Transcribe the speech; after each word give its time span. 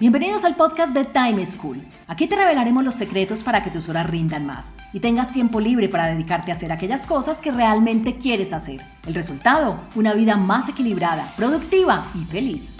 Bienvenidos 0.00 0.42
al 0.42 0.56
podcast 0.56 0.92
de 0.92 1.04
Time 1.04 1.46
School. 1.46 1.80
Aquí 2.08 2.26
te 2.26 2.34
revelaremos 2.34 2.82
los 2.82 2.96
secretos 2.96 3.44
para 3.44 3.62
que 3.62 3.70
tus 3.70 3.88
horas 3.88 4.10
rindan 4.10 4.44
más 4.44 4.74
y 4.92 4.98
tengas 4.98 5.32
tiempo 5.32 5.60
libre 5.60 5.88
para 5.88 6.08
dedicarte 6.08 6.50
a 6.50 6.56
hacer 6.56 6.72
aquellas 6.72 7.06
cosas 7.06 7.40
que 7.40 7.52
realmente 7.52 8.16
quieres 8.16 8.52
hacer. 8.52 8.80
El 9.06 9.14
resultado, 9.14 9.80
una 9.94 10.12
vida 10.12 10.36
más 10.36 10.68
equilibrada, 10.68 11.32
productiva 11.36 12.04
y 12.20 12.24
feliz. 12.24 12.76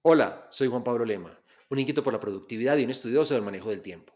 Hola, 0.00 0.46
soy 0.48 0.68
Juan 0.68 0.84
Pablo 0.84 1.04
Lema, 1.04 1.38
un 1.68 1.78
inquieto 1.78 2.02
por 2.02 2.14
la 2.14 2.20
productividad 2.20 2.78
y 2.78 2.84
un 2.84 2.90
estudioso 2.90 3.34
del 3.34 3.42
manejo 3.42 3.68
del 3.68 3.82
tiempo. 3.82 4.13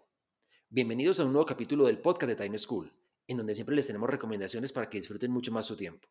Bienvenidos 0.71 1.19
a 1.19 1.25
un 1.25 1.33
nuevo 1.33 1.47
capítulo 1.47 1.87
del 1.87 1.99
podcast 1.99 2.29
de 2.29 2.37
Time 2.37 2.59
School, 2.59 2.93
en 3.27 3.39
donde 3.39 3.55
siempre 3.55 3.75
les 3.75 3.87
tenemos 3.87 4.11
recomendaciones 4.11 4.71
para 4.71 4.91
que 4.91 4.99
disfruten 4.99 5.31
mucho 5.31 5.51
más 5.51 5.65
su 5.65 5.75
tiempo. 5.75 6.07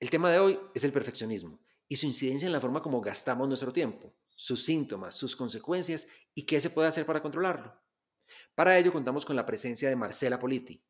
El 0.00 0.10
tema 0.10 0.28
de 0.28 0.40
hoy 0.40 0.58
es 0.74 0.82
el 0.82 0.90
perfeccionismo 0.90 1.60
y 1.86 1.94
su 1.94 2.06
incidencia 2.06 2.46
en 2.46 2.52
la 2.52 2.60
forma 2.60 2.82
como 2.82 3.00
gastamos 3.00 3.46
nuestro 3.46 3.72
tiempo, 3.72 4.12
sus 4.34 4.64
síntomas, 4.64 5.14
sus 5.14 5.36
consecuencias 5.36 6.08
y 6.34 6.46
qué 6.46 6.60
se 6.60 6.70
puede 6.70 6.88
hacer 6.88 7.06
para 7.06 7.22
controlarlo. 7.22 7.80
Para 8.56 8.76
ello 8.76 8.92
contamos 8.92 9.24
con 9.24 9.36
la 9.36 9.46
presencia 9.46 9.88
de 9.88 9.94
Marcela 9.94 10.40
Politi. 10.40 10.82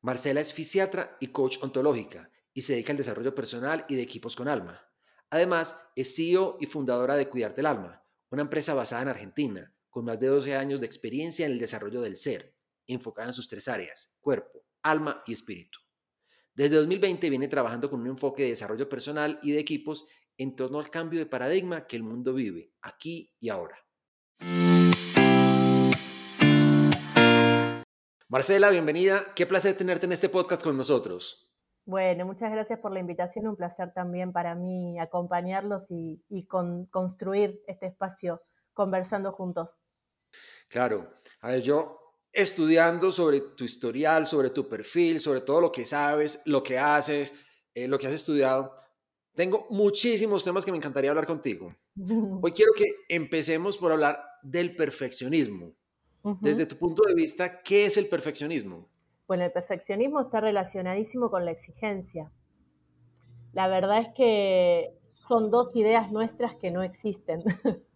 Marcela 0.00 0.40
es 0.40 0.54
fisiatra 0.54 1.18
y 1.20 1.26
coach 1.26 1.58
ontológica 1.60 2.30
y 2.54 2.62
se 2.62 2.72
dedica 2.72 2.92
al 2.92 2.96
desarrollo 2.96 3.34
personal 3.34 3.84
y 3.86 3.96
de 3.96 4.02
equipos 4.02 4.34
con 4.34 4.48
alma. 4.48 4.82
Además, 5.28 5.78
es 5.94 6.16
CEO 6.16 6.56
y 6.58 6.64
fundadora 6.64 7.16
de 7.16 7.28
Cuidarte 7.28 7.60
el 7.60 7.66
Alma, 7.66 8.02
una 8.30 8.40
empresa 8.40 8.72
basada 8.72 9.02
en 9.02 9.08
Argentina, 9.08 9.74
con 9.92 10.06
más 10.06 10.18
de 10.18 10.28
12 10.28 10.56
años 10.56 10.80
de 10.80 10.86
experiencia 10.86 11.44
en 11.44 11.52
el 11.52 11.58
desarrollo 11.58 12.00
del 12.00 12.16
ser, 12.16 12.56
enfocada 12.86 13.28
en 13.28 13.34
sus 13.34 13.46
tres 13.46 13.68
áreas, 13.68 14.16
cuerpo, 14.22 14.64
alma 14.82 15.22
y 15.26 15.34
espíritu. 15.34 15.78
Desde 16.54 16.76
2020 16.76 17.28
viene 17.28 17.46
trabajando 17.46 17.90
con 17.90 18.00
un 18.00 18.06
enfoque 18.06 18.44
de 18.44 18.48
desarrollo 18.48 18.88
personal 18.88 19.38
y 19.42 19.52
de 19.52 19.58
equipos 19.60 20.06
en 20.38 20.56
torno 20.56 20.80
al 20.80 20.88
cambio 20.88 21.20
de 21.20 21.26
paradigma 21.26 21.86
que 21.86 21.96
el 21.96 22.04
mundo 22.04 22.32
vive, 22.32 22.72
aquí 22.80 23.34
y 23.38 23.50
ahora. 23.50 23.76
Marcela, 28.28 28.70
bienvenida. 28.70 29.34
Qué 29.36 29.44
placer 29.44 29.76
tenerte 29.76 30.06
en 30.06 30.12
este 30.12 30.30
podcast 30.30 30.62
con 30.62 30.74
nosotros. 30.74 31.52
Bueno, 31.84 32.24
muchas 32.24 32.50
gracias 32.50 32.78
por 32.78 32.92
la 32.92 33.00
invitación. 33.00 33.46
Un 33.46 33.56
placer 33.56 33.92
también 33.92 34.32
para 34.32 34.54
mí 34.54 34.98
acompañarlos 34.98 35.90
y, 35.90 36.24
construir 36.90 37.60
este 37.66 37.86
espacio 37.88 38.40
conversando 38.72 39.32
juntos. 39.32 39.76
Claro. 40.72 41.12
A 41.42 41.48
ver, 41.50 41.60
yo 41.60 42.16
estudiando 42.32 43.12
sobre 43.12 43.42
tu 43.42 43.62
historial, 43.62 44.26
sobre 44.26 44.48
tu 44.48 44.66
perfil, 44.66 45.20
sobre 45.20 45.42
todo 45.42 45.60
lo 45.60 45.70
que 45.70 45.84
sabes, 45.84 46.40
lo 46.46 46.62
que 46.62 46.78
haces, 46.78 47.34
eh, 47.74 47.86
lo 47.86 47.98
que 47.98 48.06
has 48.06 48.14
estudiado, 48.14 48.74
tengo 49.34 49.66
muchísimos 49.68 50.42
temas 50.42 50.64
que 50.64 50.70
me 50.70 50.78
encantaría 50.78 51.10
hablar 51.10 51.26
contigo. 51.26 51.76
Hoy 52.42 52.52
quiero 52.52 52.72
que 52.74 52.94
empecemos 53.10 53.76
por 53.76 53.92
hablar 53.92 54.18
del 54.42 54.74
perfeccionismo. 54.74 55.74
Desde 56.40 56.66
tu 56.66 56.76
punto 56.76 57.02
de 57.02 57.14
vista, 57.14 57.62
¿qué 57.62 57.84
es 57.86 57.96
el 57.96 58.06
perfeccionismo? 58.06 58.88
Bueno, 59.26 59.44
el 59.44 59.50
perfeccionismo 59.50 60.20
está 60.20 60.40
relacionadísimo 60.40 61.30
con 61.30 61.44
la 61.44 61.50
exigencia. 61.50 62.30
La 63.52 63.66
verdad 63.66 63.98
es 63.98 64.08
que 64.14 64.94
son 65.26 65.50
dos 65.50 65.74
ideas 65.74 66.12
nuestras 66.12 66.54
que 66.54 66.70
no 66.70 66.82
existen. 66.82 67.42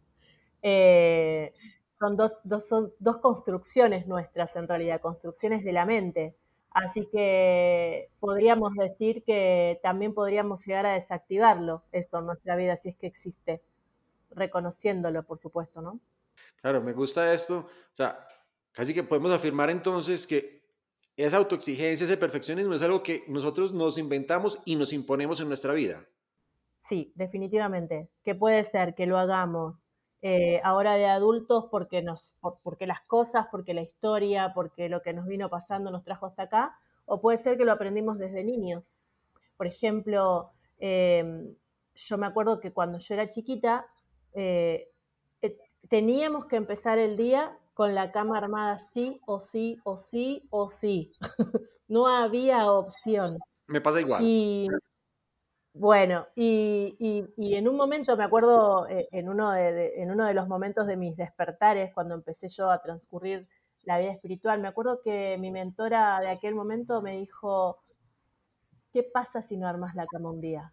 Eh, 0.68 1.52
son 1.98 2.16
dos, 2.16 2.32
dos, 2.44 3.18
construcciones 3.18 4.06
nuestras 4.06 4.54
en 4.56 4.68
realidad, 4.68 5.00
construcciones 5.00 5.64
de 5.64 5.72
la 5.72 5.86
mente. 5.86 6.36
Así 6.70 7.08
que 7.10 8.10
podríamos 8.20 8.74
decir 8.74 9.24
que 9.24 9.80
también 9.82 10.12
podríamos 10.12 10.66
llegar 10.66 10.84
a 10.84 10.92
desactivarlo, 10.92 11.82
esto 11.92 12.18
en 12.18 12.26
nuestra 12.26 12.54
vida, 12.54 12.76
si 12.76 12.90
es 12.90 12.96
que 12.96 13.06
existe, 13.06 13.62
reconociéndolo, 14.30 15.22
por 15.22 15.38
supuesto, 15.38 15.80
¿no? 15.80 16.00
Claro, 16.60 16.82
me 16.82 16.92
gusta 16.92 17.32
esto. 17.32 17.66
O 17.92 17.96
sea, 17.96 18.26
casi 18.72 18.92
que 18.92 19.02
podemos 19.02 19.32
afirmar 19.32 19.70
entonces 19.70 20.26
que 20.26 20.66
esa 21.16 21.38
autoexigencia, 21.38 22.04
ese 22.04 22.18
perfeccionismo 22.18 22.74
es 22.74 22.82
algo 22.82 23.02
que 23.02 23.24
nosotros 23.26 23.72
nos 23.72 23.96
inventamos 23.96 24.60
y 24.66 24.76
nos 24.76 24.92
imponemos 24.92 25.40
en 25.40 25.48
nuestra 25.48 25.72
vida. 25.72 26.04
Sí, 26.76 27.10
definitivamente. 27.14 28.10
Que 28.22 28.34
puede 28.34 28.64
ser 28.64 28.94
que 28.94 29.06
lo 29.06 29.16
hagamos 29.16 29.76
eh, 30.22 30.60
ahora 30.64 30.94
de 30.94 31.06
adultos 31.06 31.66
porque, 31.70 32.02
nos, 32.02 32.36
porque 32.62 32.86
las 32.86 33.02
cosas, 33.02 33.46
porque 33.50 33.74
la 33.74 33.82
historia, 33.82 34.52
porque 34.54 34.88
lo 34.88 35.02
que 35.02 35.12
nos 35.12 35.26
vino 35.26 35.48
pasando 35.50 35.90
nos 35.90 36.04
trajo 36.04 36.26
hasta 36.26 36.44
acá, 36.44 36.78
o 37.04 37.20
puede 37.20 37.38
ser 37.38 37.56
que 37.56 37.64
lo 37.64 37.72
aprendimos 37.72 38.18
desde 38.18 38.44
niños. 38.44 38.98
Por 39.56 39.66
ejemplo, 39.66 40.50
em, 40.78 41.54
yo 41.94 42.18
me 42.18 42.26
acuerdo 42.26 42.60
que 42.60 42.72
cuando 42.72 42.98
yo 42.98 43.14
era 43.14 43.28
chiquita, 43.28 43.86
eh, 44.32 44.88
eh, 45.42 45.58
teníamos 45.88 46.46
que 46.46 46.56
empezar 46.56 46.98
el 46.98 47.16
día 47.16 47.58
con 47.74 47.94
la 47.94 48.10
cama 48.10 48.38
armada 48.38 48.78
sí 48.78 49.20
o 49.26 49.40
sí 49.40 49.78
o 49.84 49.96
sí 49.96 50.42
o 50.50 50.68
sí. 50.68 51.12
no 51.88 52.06
había 52.08 52.70
opción. 52.70 53.38
Me 53.66 53.80
pasa 53.80 54.00
igual. 54.00 54.22
Bueno, 55.78 56.26
y, 56.34 56.96
en 57.36 57.68
un 57.68 57.76
momento, 57.76 58.16
me 58.16 58.24
acuerdo, 58.24 58.88
eh, 58.88 59.08
en, 59.12 59.28
uno 59.28 59.50
de, 59.52 59.92
en 59.96 60.10
uno 60.10 60.24
de 60.24 60.32
los 60.32 60.48
momentos 60.48 60.86
de 60.86 60.96
mis 60.96 61.16
despertares, 61.18 61.92
cuando 61.92 62.14
empecé 62.14 62.48
yo 62.48 62.70
a 62.70 62.80
transcurrir 62.80 63.42
la 63.82 63.98
vida 63.98 64.12
espiritual, 64.12 64.58
me 64.58 64.68
acuerdo 64.68 65.02
que 65.02 65.36
mi 65.38 65.50
mentora 65.50 66.18
de 66.20 66.28
aquel 66.28 66.54
momento 66.54 67.02
me 67.02 67.18
dijo, 67.18 67.76
¿qué 68.90 69.02
pasa 69.02 69.42
si 69.42 69.58
no 69.58 69.68
armas 69.68 69.94
la 69.94 70.06
cama 70.06 70.30
un 70.30 70.40
día? 70.40 70.72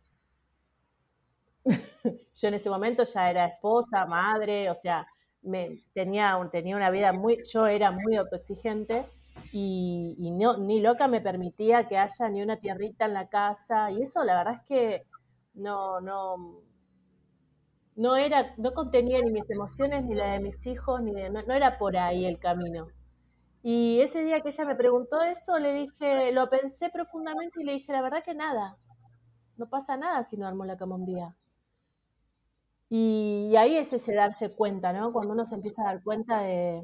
yo 2.36 2.48
en 2.48 2.54
ese 2.54 2.70
momento 2.70 3.04
ya 3.04 3.30
era 3.30 3.48
esposa, 3.48 4.06
madre, 4.06 4.70
o 4.70 4.76
sea, 4.76 5.06
me, 5.42 5.84
tenía, 5.94 6.38
tenía 6.50 6.78
una 6.78 6.90
vida 6.92 7.12
muy, 7.12 7.44
yo 7.52 7.68
era 7.68 7.92
muy 7.92 8.16
autoexigente 8.16 9.06
y, 9.52 10.32
no, 10.32 10.58
ni 10.58 10.82
loca 10.82 11.08
me 11.08 11.22
permitía 11.22 11.88
que 11.88 11.98
haya 11.98 12.30
ni 12.30 12.42
una 12.42 12.58
tierrita 12.58 13.06
en 13.06 13.14
la 13.14 13.28
casa. 13.30 13.92
Y 13.92 14.02
eso 14.02 14.24
la 14.24 14.38
verdad 14.38 14.56
es 14.56 14.64
que 14.68 15.04
no, 15.54 16.00
no, 16.02 16.62
no 17.96 18.16
era, 18.16 18.54
no 18.58 18.74
contenía 18.74 19.22
ni 19.22 19.32
mis 19.32 19.50
emociones, 19.50 20.06
ni 20.06 20.16
la 20.16 20.34
de 20.34 20.40
mis 20.40 20.66
hijos, 20.66 21.02
ni 21.02 21.14
de, 21.14 21.30
no, 21.30 21.40
era 21.54 21.78
por 21.78 21.98
ahí 21.98 22.26
el 22.26 22.40
camino. 22.40 22.88
Y 23.64 24.02
ese 24.02 24.24
día 24.24 24.42
que 24.42 24.50
ella 24.50 24.66
me 24.66 24.76
preguntó 24.76 25.22
eso, 25.22 25.60
le 25.60 25.74
dije, 25.74 26.32
lo 26.32 26.50
pensé 26.50 26.90
profundamente 26.90 27.62
y 27.62 27.66
le 27.66 27.74
dije, 27.74 27.94
la 27.94 28.02
verdad 28.02 28.24
que 28.24 28.34
nada, 28.36 28.78
no 29.58 29.70
pasa 29.70 29.98
nada 29.98 30.24
si 30.26 30.38
no 30.38 30.48
armo 30.48 30.66
la 30.66 30.78
cama 30.78 30.96
un 30.96 31.06
día. 31.06 31.36
Y, 32.90 33.50
y 33.52 33.56
ahí 33.58 33.78
es 33.78 33.94
ese 33.94 34.14
darse 34.14 34.52
cuenta, 34.52 34.94
¿no? 34.94 35.14
Cuando 35.14 35.34
uno 35.34 35.46
se 35.46 35.56
empieza 35.56 35.82
a 35.84 35.86
dar 35.86 36.04
cuenta 36.04 36.42
de, 36.42 36.84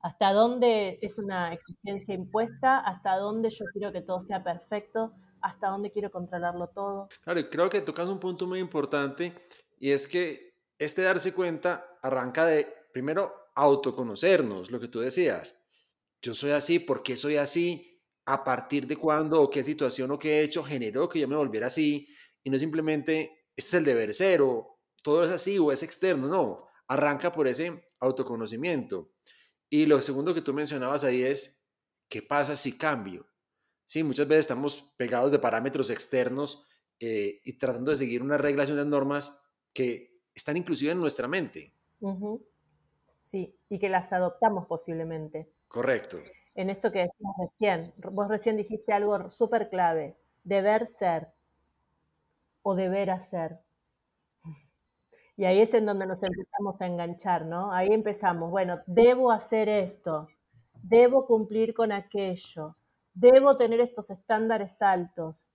hasta 0.00 0.32
dónde 0.32 0.98
es 1.02 1.18
una 1.18 1.52
exigencia 1.52 2.14
impuesta, 2.14 2.78
hasta 2.78 3.16
dónde 3.16 3.50
yo 3.50 3.64
quiero 3.72 3.92
que 3.92 4.02
todo 4.02 4.20
sea 4.20 4.42
perfecto, 4.44 5.12
hasta 5.40 5.68
dónde 5.68 5.90
quiero 5.90 6.10
controlarlo 6.10 6.68
todo. 6.68 7.08
Claro, 7.22 7.40
y 7.40 7.48
creo 7.48 7.68
que 7.68 7.80
tocas 7.80 8.08
un 8.08 8.20
punto 8.20 8.46
muy 8.46 8.58
importante 8.58 9.34
y 9.78 9.90
es 9.90 10.06
que 10.06 10.54
este 10.78 11.02
darse 11.02 11.34
cuenta 11.34 11.98
arranca 12.02 12.46
de, 12.46 12.72
primero, 12.92 13.32
autoconocernos, 13.54 14.70
lo 14.70 14.78
que 14.78 14.88
tú 14.88 15.00
decías. 15.00 15.60
Yo 16.22 16.34
soy 16.34 16.52
así, 16.52 16.78
¿por 16.78 17.02
qué 17.02 17.16
soy 17.16 17.36
así? 17.36 18.00
¿A 18.24 18.44
partir 18.44 18.86
de 18.86 18.96
cuándo 18.96 19.40
o 19.42 19.50
qué 19.50 19.64
situación 19.64 20.10
o 20.10 20.18
qué 20.18 20.38
he 20.38 20.42
hecho 20.42 20.62
generó 20.62 21.08
que 21.08 21.20
yo 21.20 21.28
me 21.28 21.36
volviera 21.36 21.68
así? 21.68 22.08
Y 22.44 22.50
no 22.50 22.58
simplemente, 22.58 23.46
este 23.56 23.68
es 23.68 23.74
el 23.74 23.84
deber 23.84 24.14
ser 24.14 24.42
o 24.42 24.78
todo 25.02 25.24
es 25.24 25.30
así 25.30 25.58
o 25.58 25.72
es 25.72 25.82
externo, 25.82 26.28
no. 26.28 26.66
Arranca 26.86 27.32
por 27.32 27.48
ese 27.48 27.84
autoconocimiento. 28.00 29.10
Y 29.70 29.86
lo 29.86 30.00
segundo 30.00 30.34
que 30.34 30.42
tú 30.42 30.52
mencionabas 30.54 31.04
ahí 31.04 31.22
es, 31.22 31.64
¿qué 32.08 32.22
pasa 32.22 32.56
si 32.56 32.76
cambio? 32.76 33.26
Sí, 33.84 34.02
muchas 34.02 34.28
veces 34.28 34.44
estamos 34.44 34.92
pegados 34.96 35.32
de 35.32 35.38
parámetros 35.38 35.90
externos 35.90 36.66
eh, 37.00 37.40
y 37.44 37.58
tratando 37.58 37.90
de 37.90 37.96
seguir 37.96 38.22
unas 38.22 38.40
reglas 38.40 38.68
y 38.68 38.72
unas 38.72 38.86
normas 38.86 39.40
que 39.72 40.20
están 40.34 40.56
inclusive 40.56 40.92
en 40.92 41.00
nuestra 41.00 41.28
mente. 41.28 41.74
Sí, 43.20 43.54
y 43.68 43.78
que 43.78 43.88
las 43.88 44.12
adoptamos 44.12 44.66
posiblemente. 44.66 45.48
Correcto. 45.68 46.18
En 46.54 46.70
esto 46.70 46.90
que 46.90 47.00
decías 47.00 47.34
recién, 47.38 47.94
vos 48.12 48.28
recién 48.28 48.56
dijiste 48.56 48.92
algo 48.92 49.28
súper 49.28 49.68
clave, 49.68 50.16
deber 50.44 50.86
ser 50.86 51.28
o 52.62 52.74
deber 52.74 53.10
hacer. 53.10 53.60
Y 55.38 55.46
ahí 55.46 55.60
es 55.60 55.72
en 55.72 55.86
donde 55.86 56.06
nos 56.06 56.22
empezamos 56.22 56.78
a 56.82 56.86
enganchar, 56.86 57.46
¿no? 57.46 57.72
Ahí 57.72 57.88
empezamos, 57.90 58.50
bueno, 58.50 58.80
debo 58.86 59.30
hacer 59.30 59.70
esto, 59.70 60.28
debo 60.82 61.24
cumplir 61.26 61.72
con 61.72 61.92
aquello, 61.92 62.76
debo 63.14 63.56
tener 63.56 63.80
estos 63.80 64.10
estándares 64.10 64.82
altos. 64.82 65.50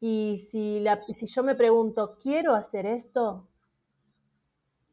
Y 0.00 0.38
si, 0.50 0.80
la, 0.80 1.00
si 1.14 1.26
yo 1.26 1.44
me 1.44 1.54
pregunto, 1.54 2.16
¿quiero 2.20 2.54
hacer 2.56 2.86
esto? 2.86 3.46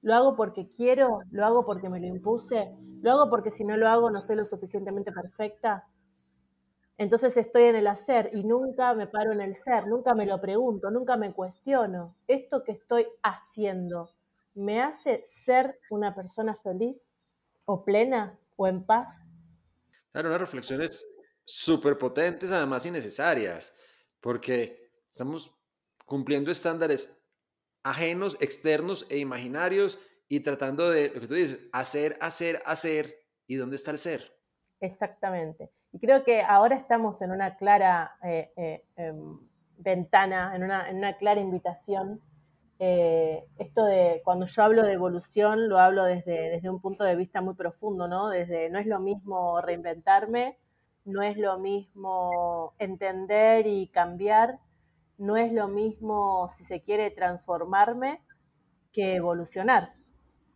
lo 0.02 0.16
hago 0.16 0.36
porque 0.38 0.70
quiero, 0.70 1.20
lo 1.32 1.46
hago 1.46 1.66
porque 1.66 1.90
me 1.90 2.00
lo 2.00 2.08
impuse, 2.08 2.74
lo 3.02 3.12
hago 3.12 3.30
porque 3.30 3.50
si 3.52 3.66
no 3.66 3.76
lo 3.76 3.90
hago 3.90 4.10
no 4.10 4.22
soy 4.22 4.38
lo 4.38 4.46
suficientemente 4.46 5.12
perfecta. 5.12 5.86
Entonces 6.98 7.36
estoy 7.36 7.64
en 7.64 7.76
el 7.76 7.88
hacer 7.88 8.32
y 8.34 8.44
nunca 8.44 8.94
me 8.94 9.08
paro 9.08 9.34
en 9.34 9.42
el 9.42 9.56
ser, 9.56 9.86
nunca 9.86 10.16
me 10.16 10.26
lo 10.26 10.40
pregunto, 10.40 10.90
nunca 10.92 11.18
me 11.18 11.34
cuestiono. 11.34 12.16
¿Esto 12.28 12.64
que 12.64 12.72
estoy 12.72 13.06
haciendo 13.22 14.17
me 14.58 14.82
hace 14.82 15.26
ser 15.30 15.80
una 15.90 16.16
persona 16.16 16.56
feliz 16.64 16.98
o 17.66 17.86
plena 17.86 18.38
o 18.56 18.68
en 18.68 18.84
paz? 18.84 19.16
Claro, 20.12 20.30
unas 20.30 20.42
reflexiones 20.42 21.06
súper 21.46 21.98
potentes, 21.98 22.52
además 22.52 22.86
innecesarias, 22.86 23.76
porque 24.20 24.92
estamos 25.10 25.56
cumpliendo 26.06 26.52
estándares 26.52 27.24
ajenos, 27.84 28.38
externos 28.42 29.06
e 29.10 29.20
imaginarios 29.20 30.00
y 30.28 30.42
tratando 30.42 30.90
de, 30.90 31.10
lo 31.10 31.22
que 31.22 31.28
tú 31.28 31.36
dices, 31.36 31.70
hacer, 31.72 32.18
hacer, 32.20 32.62
hacer. 32.66 33.16
¿Y 33.46 33.56
dónde 33.56 33.78
está 33.78 33.92
el 33.92 33.98
ser? 33.98 34.38
Exactamente. 34.82 35.72
Y 35.94 36.00
creo 36.00 36.24
que 36.24 36.42
ahora 36.42 36.76
estamos 36.76 37.22
en 37.22 37.32
una 37.32 37.56
clara 37.56 38.18
eh, 38.24 38.52
eh, 38.58 38.86
em, 38.98 39.40
ventana, 39.78 40.54
en 40.56 40.64
una, 40.64 40.90
en 40.90 40.98
una, 40.98 41.16
clara 41.16 41.40
invitación. 41.40 42.22
Eh, 42.80 43.48
esto 43.58 43.86
de, 43.86 44.22
cuando 44.24 44.46
yo 44.46 44.62
hablo 44.64 44.84
de 44.84 44.94
evolución, 44.94 45.68
lo 45.68 45.80
hablo 45.80 46.04
desde, 46.04 46.50
desde 46.50 46.70
un 46.70 46.80
punto 46.80 47.04
de 47.04 47.16
vista 47.16 47.42
muy 47.42 47.56
profundo, 47.56 48.08
¿no? 48.08 48.30
Desde, 48.30 48.70
no 48.70 48.80
es 48.80 48.86
lo 48.86 49.00
mismo 49.00 49.60
reinventarme, 49.62 50.60
no 51.06 51.24
es 51.24 51.38
lo 51.38 51.58
mismo 51.58 52.74
entender 52.78 53.66
y 53.66 53.88
cambiar, 53.88 54.60
no 55.18 55.38
es 55.38 55.52
lo 55.52 55.68
mismo, 55.68 56.50
si 56.50 56.66
se 56.66 56.84
quiere, 56.84 57.10
transformarme 57.12 58.22
que 58.92 59.16
evolucionar. 59.16 59.94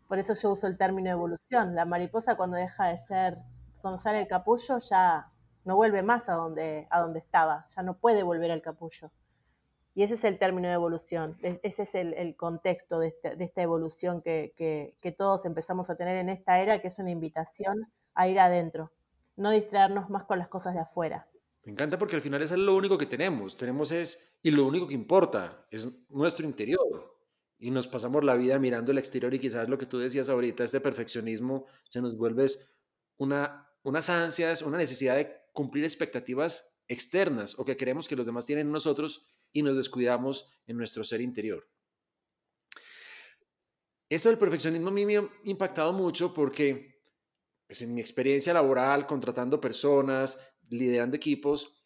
Por 0.08 0.20
eso 0.20 0.34
yo 0.36 0.52
uso 0.52 0.68
el 0.68 0.78
término 0.78 1.10
evolución. 1.10 1.74
La 1.74 1.86
mariposa 1.86 2.36
cuando 2.36 2.58
deja 2.58 2.88
de 2.88 3.00
ser, 3.00 3.38
cuando 3.82 4.00
sale 4.00 4.20
el 4.22 4.28
capullo, 4.28 4.78
ya 4.80 5.32
no 5.64 5.76
vuelve 5.76 6.04
más 6.04 6.30
a 6.30 6.34
donde, 6.34 6.88
a 6.92 7.00
donde 7.02 7.20
estaba, 7.20 7.66
ya 7.76 7.82
no 7.82 7.98
puede 7.98 8.24
volver 8.24 8.52
al 8.52 8.62
capullo. 8.62 9.12
Y 9.94 10.04
ese 10.04 10.14
es 10.14 10.24
el 10.24 10.40
término 10.40 10.70
de 10.70 10.74
evolución, 10.74 11.38
ese 11.42 11.84
es 11.84 11.96
el, 11.96 12.36
contexto 12.38 13.00
de, 13.00 13.10
este, 13.10 13.36
de, 13.36 13.44
esta 13.44 13.62
evolución 13.62 14.22
que, 14.22 14.96
todos 15.18 15.46
empezamos 15.46 15.90
a 15.90 15.96
tener 15.96 16.16
en 16.18 16.30
esta 16.30 16.62
era, 16.62 16.80
que 16.80 16.88
es 16.88 16.98
una 17.00 17.12
invitación 17.12 17.92
a 18.14 18.28
ir 18.30 18.40
adentro, 18.40 18.94
no 19.36 19.52
distraernos 19.52 20.10
más 20.10 20.24
con 20.24 20.40
las 20.40 20.48
cosas 20.48 20.76
de 20.76 20.80
afuera. 20.80 21.28
Me 21.64 21.74
encanta 21.74 22.00
porque 22.00 22.16
al 22.16 22.22
final 22.22 22.42
es 22.42 22.52
lo 22.52 22.76
único 22.76 22.98
que 22.98 23.06
tenemos, 23.06 23.58
tenemos 23.58 23.92
es, 23.92 24.38
y 24.42 24.52
lo 24.52 24.66
único 24.66 24.88
que 24.88 24.94
importa, 24.94 25.68
es 25.70 25.90
nuestro 26.10 26.46
interior. 26.46 27.12
Y 27.60 27.70
nos 27.70 27.86
pasamos 27.86 28.24
la 28.24 28.34
vida 28.36 28.58
mirando 28.58 28.92
el 28.92 28.98
exterior 28.98 29.32
y 29.34 29.40
quizás 29.40 29.70
lo 29.70 29.78
que 29.78 29.86
tú 29.86 30.00
decías 30.00 30.30
ahorita, 30.30 30.64
este 30.64 30.80
perfeccionismo, 30.80 31.68
se 31.90 32.02
nos 32.02 32.18
vuelve 32.18 32.48
una, 33.18 33.68
unas 33.84 34.10
ansias, 34.10 34.64
una 34.64 34.78
necesidad 34.78 35.16
de 35.18 35.32
cumplir 35.54 35.84
expectativas 35.84 36.74
externas 36.88 37.60
o 37.60 37.66
que 37.66 37.78
queremos 37.78 38.08
que 38.08 38.16
los 38.16 38.26
demás 38.26 38.46
tienen 38.48 38.68
en 38.68 38.74
nosotros 38.74 39.28
y 39.53 39.63
nos 39.63 39.75
descuidamos 39.75 40.50
en 40.68 40.77
nuestro 40.77 41.03
ser 41.03 41.21
interior. 41.21 41.68
Esto 44.09 44.30
del 44.30 44.38
perfeccionismo 44.38 44.89
a 44.89 44.92
me 44.92 45.18
ha 45.18 45.30
impactado 45.45 45.94
mucho 45.94 46.33
porque 46.33 47.01
pues, 47.68 47.81
en 47.81 47.94
mi 47.94 48.01
experiencia 48.01 48.53
laboral, 48.53 49.07
contratando 49.07 49.62
personas, 49.62 50.39
liderando 50.69 51.15
equipos, 51.15 51.86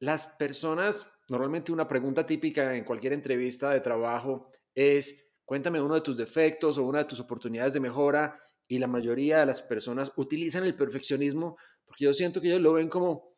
las 0.00 0.26
personas, 0.36 1.10
normalmente 1.28 1.70
una 1.70 1.86
pregunta 1.86 2.26
típica 2.26 2.76
en 2.76 2.84
cualquier 2.84 3.12
entrevista 3.12 3.70
de 3.70 3.80
trabajo 3.80 4.50
es, 4.74 5.32
cuéntame 5.44 5.80
uno 5.80 5.94
de 5.94 6.00
tus 6.00 6.16
defectos 6.16 6.78
o 6.78 6.84
una 6.84 6.98
de 6.98 7.04
tus 7.04 7.20
oportunidades 7.20 7.74
de 7.74 7.80
mejora 7.80 8.40
y 8.66 8.78
la 8.78 8.88
mayoría 8.88 9.38
de 9.38 9.46
las 9.46 9.62
personas 9.62 10.10
utilizan 10.16 10.64
el 10.64 10.74
perfeccionismo 10.74 11.56
porque 11.84 12.04
yo 12.04 12.12
siento 12.12 12.40
que 12.40 12.48
ellos 12.48 12.60
lo 12.60 12.72
ven 12.72 12.88
como, 12.88 13.33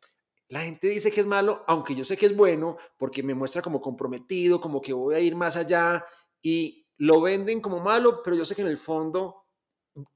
la 0.49 0.61
gente 0.61 0.87
dice 0.87 1.11
que 1.11 1.19
es 1.19 1.27
malo, 1.27 1.63
aunque 1.67 1.95
yo 1.95 2.05
sé 2.05 2.17
que 2.17 2.25
es 2.25 2.35
bueno, 2.35 2.77
porque 2.97 3.23
me 3.23 3.33
muestra 3.33 3.61
como 3.61 3.81
comprometido, 3.81 4.61
como 4.61 4.81
que 4.81 4.93
voy 4.93 5.15
a 5.15 5.19
ir 5.19 5.35
más 5.35 5.57
allá 5.57 6.05
y 6.41 6.87
lo 6.97 7.21
venden 7.21 7.61
como 7.61 7.79
malo, 7.79 8.21
pero 8.23 8.35
yo 8.35 8.45
sé 8.45 8.55
que 8.55 8.61
en 8.61 8.67
el 8.67 8.77
fondo 8.77 9.43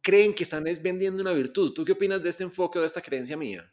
creen 0.01 0.33
que 0.33 0.43
están 0.43 0.63
vendiendo 0.81 1.21
una 1.21 1.33
virtud. 1.33 1.73
¿Tú 1.73 1.83
qué 1.83 1.93
opinas 1.93 2.21
de 2.23 2.29
este 2.29 2.43
enfoque 2.43 2.77
o 2.79 2.81
de 2.81 2.87
esta 2.87 3.01
creencia 3.01 3.35
mía? 3.35 3.71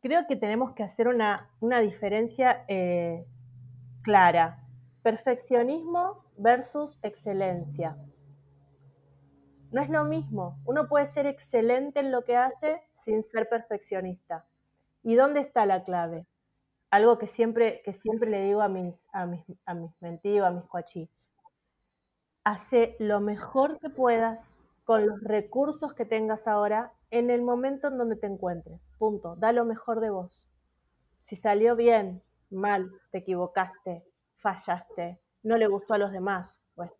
creo 0.00 0.26
que 0.26 0.36
tenemos 0.36 0.72
que 0.72 0.82
hacer 0.82 1.08
una, 1.08 1.50
diferencia 1.80 2.64
eh, 2.68 3.24
clara. 4.02 4.66
Perfeccionismo 5.02 6.24
versus 6.36 6.98
excelencia. 7.02 7.96
No 9.70 9.80
es 9.82 9.88
lo 9.88 10.04
mismo. 10.04 10.58
Uno 10.64 10.88
puede 10.88 11.06
ser 11.06 11.26
excelente 11.26 12.00
en 12.00 12.10
lo 12.10 12.24
que 12.24 12.36
hace 12.36 12.82
sin 12.98 13.24
ser 13.24 13.48
perfeccionista. 13.48 14.46
¿Y 15.02 15.14
dónde 15.14 15.40
está 15.40 15.66
la 15.66 15.82
clave? 15.82 16.26
Algo 16.90 17.18
que 17.18 17.26
siempre, 17.26 17.82
que 17.84 17.92
siempre 17.92 18.30
le 18.30 18.42
digo 18.42 18.62
a 18.62 18.68
mis, 18.68 19.06
a 19.12 19.26
mis, 19.26 19.44
a 19.64 19.74
mis 19.74 19.90
mentidos, 20.02 20.48
a 20.48 20.50
mis 20.50 20.64
coachí. 20.64 21.08
Hace 22.44 22.96
lo 22.98 23.20
mejor 23.20 23.78
que 23.78 23.90
puedas 23.90 24.54
con 24.84 25.06
los 25.06 25.20
recursos 25.22 25.94
que 25.94 26.04
tengas 26.04 26.48
ahora 26.48 26.92
en 27.10 27.30
el 27.30 27.42
momento 27.42 27.88
en 27.88 27.98
donde 27.98 28.16
te 28.16 28.26
encuentres. 28.26 28.92
Punto. 28.98 29.36
Da 29.36 29.52
lo 29.52 29.64
mejor 29.64 30.00
de 30.00 30.10
vos. 30.10 30.48
Si 31.22 31.36
salió 31.36 31.76
bien, 31.76 32.22
mal, 32.50 32.90
te 33.10 33.18
equivocaste, 33.18 34.04
fallaste, 34.34 35.20
no 35.42 35.56
le 35.56 35.66
gustó 35.66 35.94
a 35.94 35.98
los 35.98 36.12
demás, 36.12 36.62
pues 36.74 36.90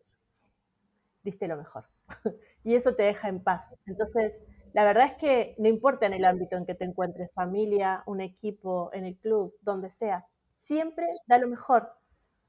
diste 1.22 1.48
lo 1.48 1.56
mejor. 1.56 1.86
y 2.64 2.74
eso 2.74 2.94
te 2.94 3.02
deja 3.04 3.28
en 3.28 3.42
paz. 3.42 3.74
Entonces, 3.86 4.42
la 4.72 4.84
verdad 4.84 5.06
es 5.06 5.14
que 5.14 5.54
no 5.58 5.68
importa 5.68 6.06
en 6.06 6.12
el 6.12 6.24
ámbito 6.24 6.56
en 6.56 6.66
que 6.66 6.74
te 6.74 6.84
encuentres, 6.84 7.30
familia, 7.32 8.02
un 8.06 8.20
equipo, 8.20 8.90
en 8.92 9.04
el 9.04 9.16
club, 9.16 9.54
donde 9.62 9.90
sea, 9.90 10.26
siempre 10.60 11.06
da 11.26 11.38
lo 11.38 11.48
mejor. 11.48 11.92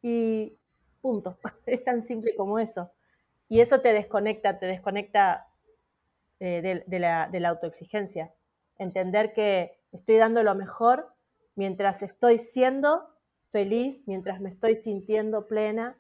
Y 0.02 0.58
punto. 1.02 1.38
es 1.66 1.84
tan 1.84 2.04
simple 2.04 2.36
como 2.36 2.60
eso. 2.60 2.92
Y 3.50 3.60
eso 3.60 3.82
te 3.82 3.92
desconecta, 3.92 4.60
te 4.60 4.66
desconecta 4.66 5.48
eh, 6.40 6.84
de, 6.88 7.00
la, 7.00 7.28
de 7.30 7.40
la 7.40 7.50
autoexigencia. 7.50 8.34
Entender 8.78 9.34
que 9.34 9.80
estoy 9.92 10.16
dando 10.16 10.42
lo 10.44 10.56
mejor 10.56 11.14
mientras 11.56 12.02
estoy 12.02 12.40
siendo 12.40 13.10
feliz, 13.50 14.02
mientras 14.06 14.40
me 14.40 14.50
estoy 14.50 14.76
sintiendo 14.76 15.48
plena, 15.48 15.98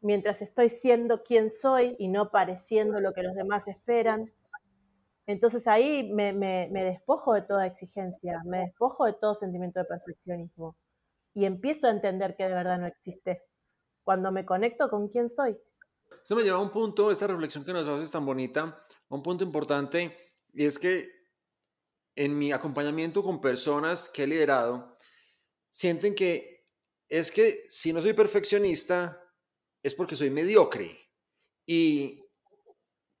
mientras 0.00 0.40
estoy 0.40 0.70
siendo 0.70 1.22
quien 1.22 1.50
soy 1.50 1.96
y 1.98 2.08
no 2.08 2.30
pareciendo 2.30 3.00
lo 3.00 3.12
que 3.12 3.22
los 3.22 3.34
demás 3.34 3.68
esperan. 3.68 4.32
Entonces 5.30 5.66
ahí 5.68 6.10
me, 6.12 6.32
me, 6.32 6.84
despojo 6.84 7.34
de 7.34 7.42
toda 7.42 7.66
exigencia, 7.66 8.42
me 8.44 8.58
despojo 8.58 9.06
de 9.06 9.12
todo 9.12 9.34
sentimiento 9.34 9.78
de 9.78 9.84
perfeccionismo 9.84 10.76
y 11.34 11.44
empiezo 11.44 11.86
a 11.86 11.90
entender 11.90 12.34
que 12.36 12.48
de 12.48 12.54
verdad 12.54 12.80
no 12.80 12.86
existe 12.86 13.42
cuando 14.02 14.32
me 14.32 14.44
conecto 14.44 14.90
con 14.90 15.08
quién 15.08 15.30
soy. 15.30 15.56
Eso 16.24 16.34
me 16.34 16.42
lleva 16.42 16.58
a 16.58 16.62
un 16.62 16.70
punto, 16.70 17.12
esta 17.12 17.28
reflexión 17.28 17.64
que 17.64 17.72
nos 17.72 17.86
haces 17.86 18.10
tan 18.10 18.26
bonita, 18.26 18.84
un 19.08 19.22
punto 19.22 19.44
importante, 19.44 20.16
y 20.52 20.64
es 20.64 20.78
que 20.78 21.08
en 22.16 22.36
mi 22.36 22.50
acompañamiento 22.50 23.22
con 23.22 23.40
personas 23.40 24.08
que 24.08 24.24
he 24.24 24.26
liderado, 24.26 24.96
sienten 25.68 26.14
que 26.14 26.66
es 27.08 27.30
que 27.30 27.64
si 27.68 27.92
no 27.92 28.02
soy 28.02 28.14
perfeccionista, 28.14 29.22
es 29.82 29.94
porque 29.94 30.16
soy 30.16 30.30
mediocre. 30.30 30.98
Y 31.66 32.19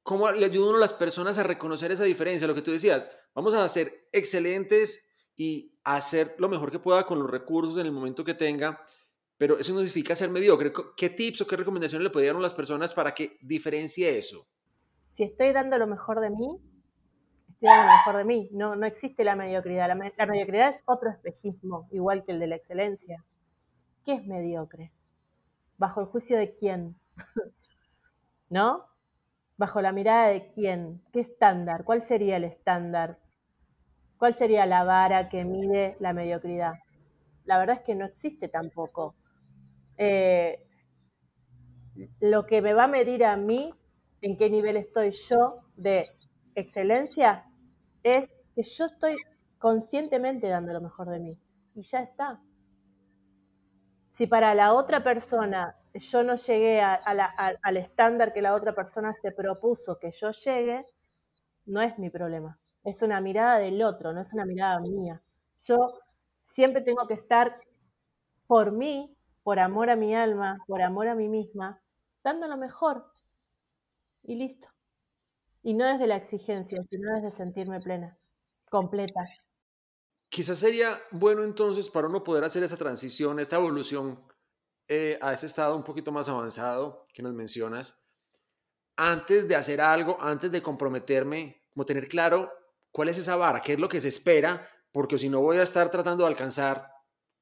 cómo 0.02 0.30
le 0.30 0.46
ayuda 0.46 0.76
a 0.76 0.80
las 0.80 0.92
personas 0.92 1.38
a 1.38 1.42
reconocer 1.42 1.92
esa 1.92 2.04
diferencia, 2.04 2.46
lo 2.46 2.54
que 2.54 2.62
tú 2.62 2.72
decías, 2.72 3.06
vamos 3.34 3.54
a 3.54 3.68
ser 3.68 4.08
excelentes 4.12 5.08
y 5.36 5.78
hacer 5.84 6.34
lo 6.38 6.48
mejor 6.48 6.70
que 6.70 6.78
pueda 6.78 7.06
con 7.06 7.18
los 7.18 7.30
recursos 7.30 7.78
en 7.78 7.86
el 7.86 7.92
momento 7.92 8.24
que 8.24 8.34
tenga, 8.34 8.84
pero 9.38 9.58
eso 9.58 9.72
no 9.72 9.78
significa 9.78 10.14
ser 10.14 10.28
mediocre. 10.28 10.70
¿Qué 10.96 11.08
tips 11.08 11.40
o 11.40 11.46
qué 11.46 11.56
recomendaciones 11.56 12.04
le 12.04 12.10
podrían 12.10 12.36
a 12.36 12.40
las 12.40 12.52
personas 12.52 12.92
para 12.92 13.14
que 13.14 13.38
diferencie 13.40 14.18
eso? 14.18 14.46
Si 15.14 15.22
estoy 15.22 15.52
dando 15.52 15.78
lo 15.78 15.86
mejor 15.86 16.20
de 16.20 16.28
mí, 16.28 16.60
estoy 17.48 17.68
dando 17.68 17.86
lo 17.86 17.96
mejor 17.96 18.16
de 18.18 18.24
mí. 18.24 18.50
No, 18.52 18.76
no 18.76 18.84
existe 18.84 19.24
la 19.24 19.36
mediocridad. 19.36 19.88
La, 19.88 20.12
la 20.16 20.26
mediocridad 20.26 20.68
es 20.68 20.82
otro 20.84 21.08
espejismo, 21.08 21.88
igual 21.90 22.22
que 22.24 22.32
el 22.32 22.40
de 22.40 22.48
la 22.48 22.56
excelencia. 22.56 23.24
¿Qué 24.04 24.12
es 24.12 24.26
mediocre? 24.26 24.92
¿Bajo 25.78 26.02
el 26.02 26.06
juicio 26.08 26.36
de 26.36 26.52
quién? 26.52 27.00
¿No? 28.50 28.89
¿Bajo 29.60 29.82
la 29.82 29.92
mirada 29.92 30.28
de 30.28 30.50
quién? 30.52 31.02
¿Qué 31.12 31.20
estándar? 31.20 31.84
¿Cuál 31.84 32.00
sería 32.00 32.38
el 32.38 32.44
estándar? 32.44 33.18
¿Cuál 34.16 34.34
sería 34.34 34.64
la 34.64 34.84
vara 34.84 35.28
que 35.28 35.44
mide 35.44 35.98
la 36.00 36.14
mediocridad? 36.14 36.76
La 37.44 37.58
verdad 37.58 37.76
es 37.76 37.82
que 37.82 37.94
no 37.94 38.06
existe 38.06 38.48
tampoco. 38.48 39.12
Eh, 39.98 40.66
lo 42.20 42.46
que 42.46 42.62
me 42.62 42.72
va 42.72 42.84
a 42.84 42.88
medir 42.88 43.22
a 43.22 43.36
mí 43.36 43.74
en 44.22 44.38
qué 44.38 44.48
nivel 44.48 44.78
estoy 44.78 45.10
yo 45.10 45.60
de 45.76 46.06
excelencia 46.54 47.44
es 48.02 48.34
que 48.54 48.62
yo 48.62 48.86
estoy 48.86 49.14
conscientemente 49.58 50.48
dando 50.48 50.72
lo 50.72 50.80
mejor 50.80 51.10
de 51.10 51.20
mí. 51.20 51.38
Y 51.74 51.82
ya 51.82 52.00
está. 52.00 52.40
Si 54.08 54.26
para 54.26 54.54
la 54.54 54.72
otra 54.72 55.04
persona 55.04 55.76
yo 55.94 56.22
no 56.22 56.36
llegué 56.36 56.80
al 56.80 57.76
estándar 57.76 58.32
que 58.32 58.42
la 58.42 58.54
otra 58.54 58.74
persona 58.74 59.12
se 59.12 59.32
propuso 59.32 59.98
que 59.98 60.12
yo 60.12 60.30
llegue, 60.30 60.86
no 61.66 61.82
es 61.82 61.98
mi 61.98 62.10
problema. 62.10 62.58
Es 62.84 63.02
una 63.02 63.20
mirada 63.20 63.58
del 63.58 63.82
otro, 63.82 64.12
no 64.12 64.20
es 64.20 64.32
una 64.32 64.46
mirada 64.46 64.80
mía. 64.80 65.22
Yo 65.64 66.00
siempre 66.42 66.82
tengo 66.82 67.06
que 67.06 67.14
estar 67.14 67.60
por 68.46 68.72
mí, 68.72 69.16
por 69.42 69.58
amor 69.58 69.90
a 69.90 69.96
mi 69.96 70.14
alma, 70.14 70.58
por 70.66 70.82
amor 70.82 71.08
a 71.08 71.14
mí 71.14 71.28
misma, 71.28 71.80
dando 72.22 72.46
lo 72.46 72.56
mejor. 72.56 73.12
Y 74.22 74.36
listo. 74.36 74.68
Y 75.62 75.74
no 75.74 75.84
desde 75.84 76.06
la 76.06 76.16
exigencia, 76.16 76.82
sino 76.88 77.14
desde 77.14 77.30
sentirme 77.30 77.80
plena, 77.80 78.16
completa. 78.70 79.20
Quizás 80.28 80.58
sería 80.58 81.00
bueno 81.10 81.44
entonces 81.44 81.90
para 81.90 82.06
uno 82.06 82.22
poder 82.22 82.44
hacer 82.44 82.62
esa 82.62 82.76
transición, 82.76 83.40
esta 83.40 83.56
evolución 83.56 84.22
eh, 84.92 85.20
a 85.22 85.32
ese 85.32 85.46
estado 85.46 85.76
un 85.76 85.84
poquito 85.84 86.10
más 86.10 86.28
avanzado 86.28 87.06
que 87.14 87.22
nos 87.22 87.32
mencionas, 87.32 88.04
antes 88.96 89.46
de 89.46 89.54
hacer 89.54 89.80
algo, 89.80 90.20
antes 90.20 90.50
de 90.50 90.60
comprometerme, 90.60 91.62
como 91.72 91.86
tener 91.86 92.08
claro 92.08 92.50
cuál 92.90 93.08
es 93.08 93.16
esa 93.16 93.36
vara, 93.36 93.60
qué 93.60 93.74
es 93.74 93.78
lo 93.78 93.88
que 93.88 94.00
se 94.00 94.08
espera, 94.08 94.68
porque 94.90 95.16
si 95.16 95.28
no 95.28 95.42
voy 95.42 95.58
a 95.58 95.62
estar 95.62 95.92
tratando 95.92 96.24
de 96.24 96.30
alcanzar 96.30 96.90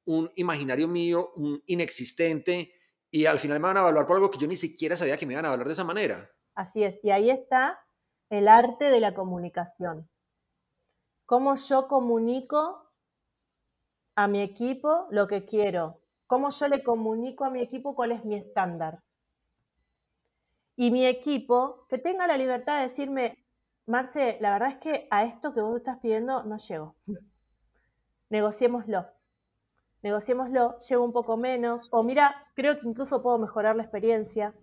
un 0.05 0.31
imaginario 0.37 0.88
mío, 0.88 1.33
un 1.37 1.62
inexistente, 1.64 2.75
y 3.11 3.25
al 3.25 3.38
final 3.38 3.61
me 3.61 3.69
van 3.69 3.78
a 3.78 3.81
evaluar 3.81 4.07
por 4.07 4.17
algo 4.17 4.31
que 4.31 4.38
yo 4.38 4.47
ni 4.47 4.57
siquiera 4.57 4.95
sabía 4.95 5.17
que 5.17 5.25
me 5.25 5.33
iban 5.33 5.47
a 5.47 5.49
evaluar 5.49 5.69
de 5.69 5.73
esa 5.73 5.85
manera. 5.85 6.31
Así 6.55 6.85
es, 6.85 7.00
y 7.02 7.12
ahí 7.12 7.31
está 7.31 7.83
el 8.28 8.47
arte 8.47 8.90
de 8.90 9.00
la 9.00 9.14
comunicación. 9.14 10.11
Cómo 11.25 11.57
yo 11.57 11.88
comunico 11.88 12.93
a 14.17 14.28
mi 14.28 14.43
equipo 14.43 15.07
lo 15.11 15.26
que 15.26 15.47
quiero, 15.47 16.02
cómo 16.28 16.50
yo 16.50 16.68
le 16.68 16.85
comunico 16.85 17.44
a 17.44 17.50
mi 17.50 17.61
equipo 17.61 17.97
cuál 17.97 18.12
es 18.12 18.25
mi 18.25 18.37
estándar. 18.37 19.02
Y 20.76 20.92
mi 20.92 21.06
equipo, 21.06 21.87
que 21.88 21.99
tenga 21.99 22.28
la 22.28 22.37
libertad 22.37 22.76
de 22.76 22.88
decirme, 22.88 23.44
Marce, 23.87 24.38
la 24.40 24.52
verdad 24.52 24.68
es 24.68 24.76
que 24.76 25.08
a 25.11 25.25
esto 25.25 25.54
que 25.54 25.62
vos 25.62 25.76
estás 25.76 25.99
pidiendo 25.99 26.44
no 26.44 26.58
llego. 26.58 26.94
Negociémoslo. 28.28 29.06
Negociémoslo, 30.02 30.78
llego 30.78 31.02
un 31.02 31.12
poco 31.12 31.37
menos. 31.38 31.88
O 31.90 32.02
mira, 32.02 32.47
creo 32.54 32.78
que 32.78 32.87
incluso 32.87 33.23
puedo 33.23 33.38
mejorar 33.38 33.75
la 33.75 33.82
experiencia, 33.82 34.54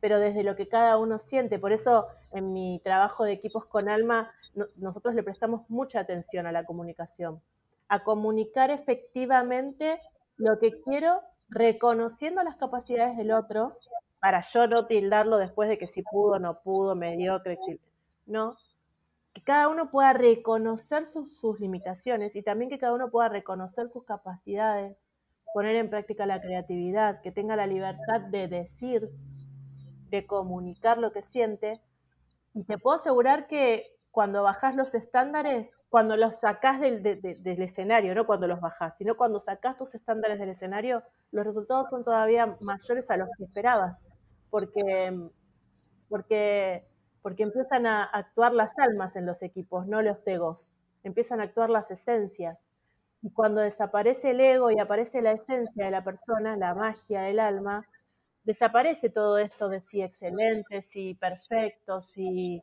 pero 0.00 0.18
desde 0.18 0.42
lo 0.42 0.56
que 0.56 0.68
cada 0.68 0.96
uno 0.96 1.18
siente. 1.18 1.58
Por 1.58 1.72
eso 1.72 2.08
en 2.32 2.54
mi 2.54 2.80
trabajo 2.82 3.24
de 3.24 3.32
equipos 3.32 3.66
con 3.66 3.90
alma, 3.90 4.32
nosotros 4.76 5.14
le 5.14 5.22
prestamos 5.22 5.68
mucha 5.68 6.00
atención 6.00 6.46
a 6.46 6.52
la 6.52 6.64
comunicación, 6.64 7.42
a 7.88 8.00
comunicar 8.00 8.70
efectivamente 8.70 9.98
lo 10.38 10.58
que 10.58 10.80
quiero, 10.80 11.20
reconociendo 11.48 12.42
las 12.42 12.56
capacidades 12.56 13.16
del 13.16 13.32
otro, 13.32 13.76
para 14.20 14.40
yo 14.42 14.66
no 14.66 14.84
tildarlo 14.86 15.36
después 15.36 15.68
de 15.68 15.78
que 15.78 15.86
si 15.86 16.02
pudo, 16.02 16.38
no 16.38 16.60
pudo, 16.60 16.96
mediocre, 16.96 17.58
¿no? 18.26 18.56
Que 19.32 19.42
cada 19.42 19.68
uno 19.68 19.90
pueda 19.90 20.12
reconocer 20.12 21.06
sus, 21.06 21.60
limitaciones 21.60 22.34
y 22.36 22.42
también 22.42 22.70
que 22.70 22.78
cada 22.78 22.94
uno 22.94 23.10
pueda 23.10 23.28
reconocer 23.28 23.88
sus 23.88 24.04
capacidades, 24.04 24.96
poner 25.52 25.76
en 25.76 25.90
práctica 25.90 26.26
la 26.26 26.40
creatividad, 26.40 27.20
que 27.20 27.32
tenga 27.32 27.56
la 27.56 27.66
libertad 27.66 28.20
de 28.20 28.48
decir, 28.48 29.10
de 30.10 30.26
comunicar 30.26 30.98
lo 30.98 31.12
que 31.12 31.22
siente. 31.22 31.80
Y 32.54 32.64
te 32.64 32.78
puedo 32.78 32.96
asegurar 32.96 33.46
que 33.46 33.97
cuando 34.10 34.42
bajas 34.42 34.74
los 34.74 34.94
estándares, 34.94 35.78
cuando 35.88 36.16
los 36.16 36.40
sacás 36.40 36.80
del, 36.80 37.02
escenario, 37.44 38.14
no 38.14 38.26
cuando 38.26 38.46
los 38.46 38.60
bajás, 38.60 38.96
sino 38.96 39.16
cuando 39.16 39.40
sacás 39.40 39.76
tus 39.76 39.94
estándares 39.94 40.38
del 40.38 40.50
escenario, 40.50 41.02
los 41.30 41.46
resultados 41.46 41.90
son 41.90 42.02
todavía 42.02 42.56
mayores 42.60 43.10
a 43.10 43.16
los 43.16 43.28
que 43.36 43.44
esperabas, 43.44 44.00
porque, 44.50 45.30
porque 46.08 46.88
porque 47.22 47.42
empiezan 47.42 47.86
a 47.86 48.04
actuar 48.04 48.54
las 48.54 48.72
almas 48.78 49.16
en 49.16 49.26
los 49.26 49.42
equipos, 49.42 49.86
no 49.86 50.02
los 50.02 50.26
egos, 50.26 50.80
empiezan 51.02 51.40
a 51.40 51.44
actuar 51.44 51.70
las 51.70 51.90
esencias. 51.90 52.72
Y 53.22 53.30
cuando 53.30 53.60
desaparece 53.60 54.30
el 54.30 54.40
ego 54.40 54.70
y 54.70 54.78
aparece 54.78 55.20
la 55.20 55.32
esencia 55.32 55.84
de 55.84 55.90
la 55.90 56.04
persona, 56.04 56.56
la 56.56 56.74
magia 56.74 57.22
del 57.22 57.40
alma, 57.40 57.86
desaparece 58.44 59.10
todo 59.10 59.38
esto 59.38 59.68
de 59.68 59.80
sí 59.80 60.02
excelente, 60.02 60.82
sí 60.82 61.14
perfecto, 61.20 62.00
sí... 62.00 62.62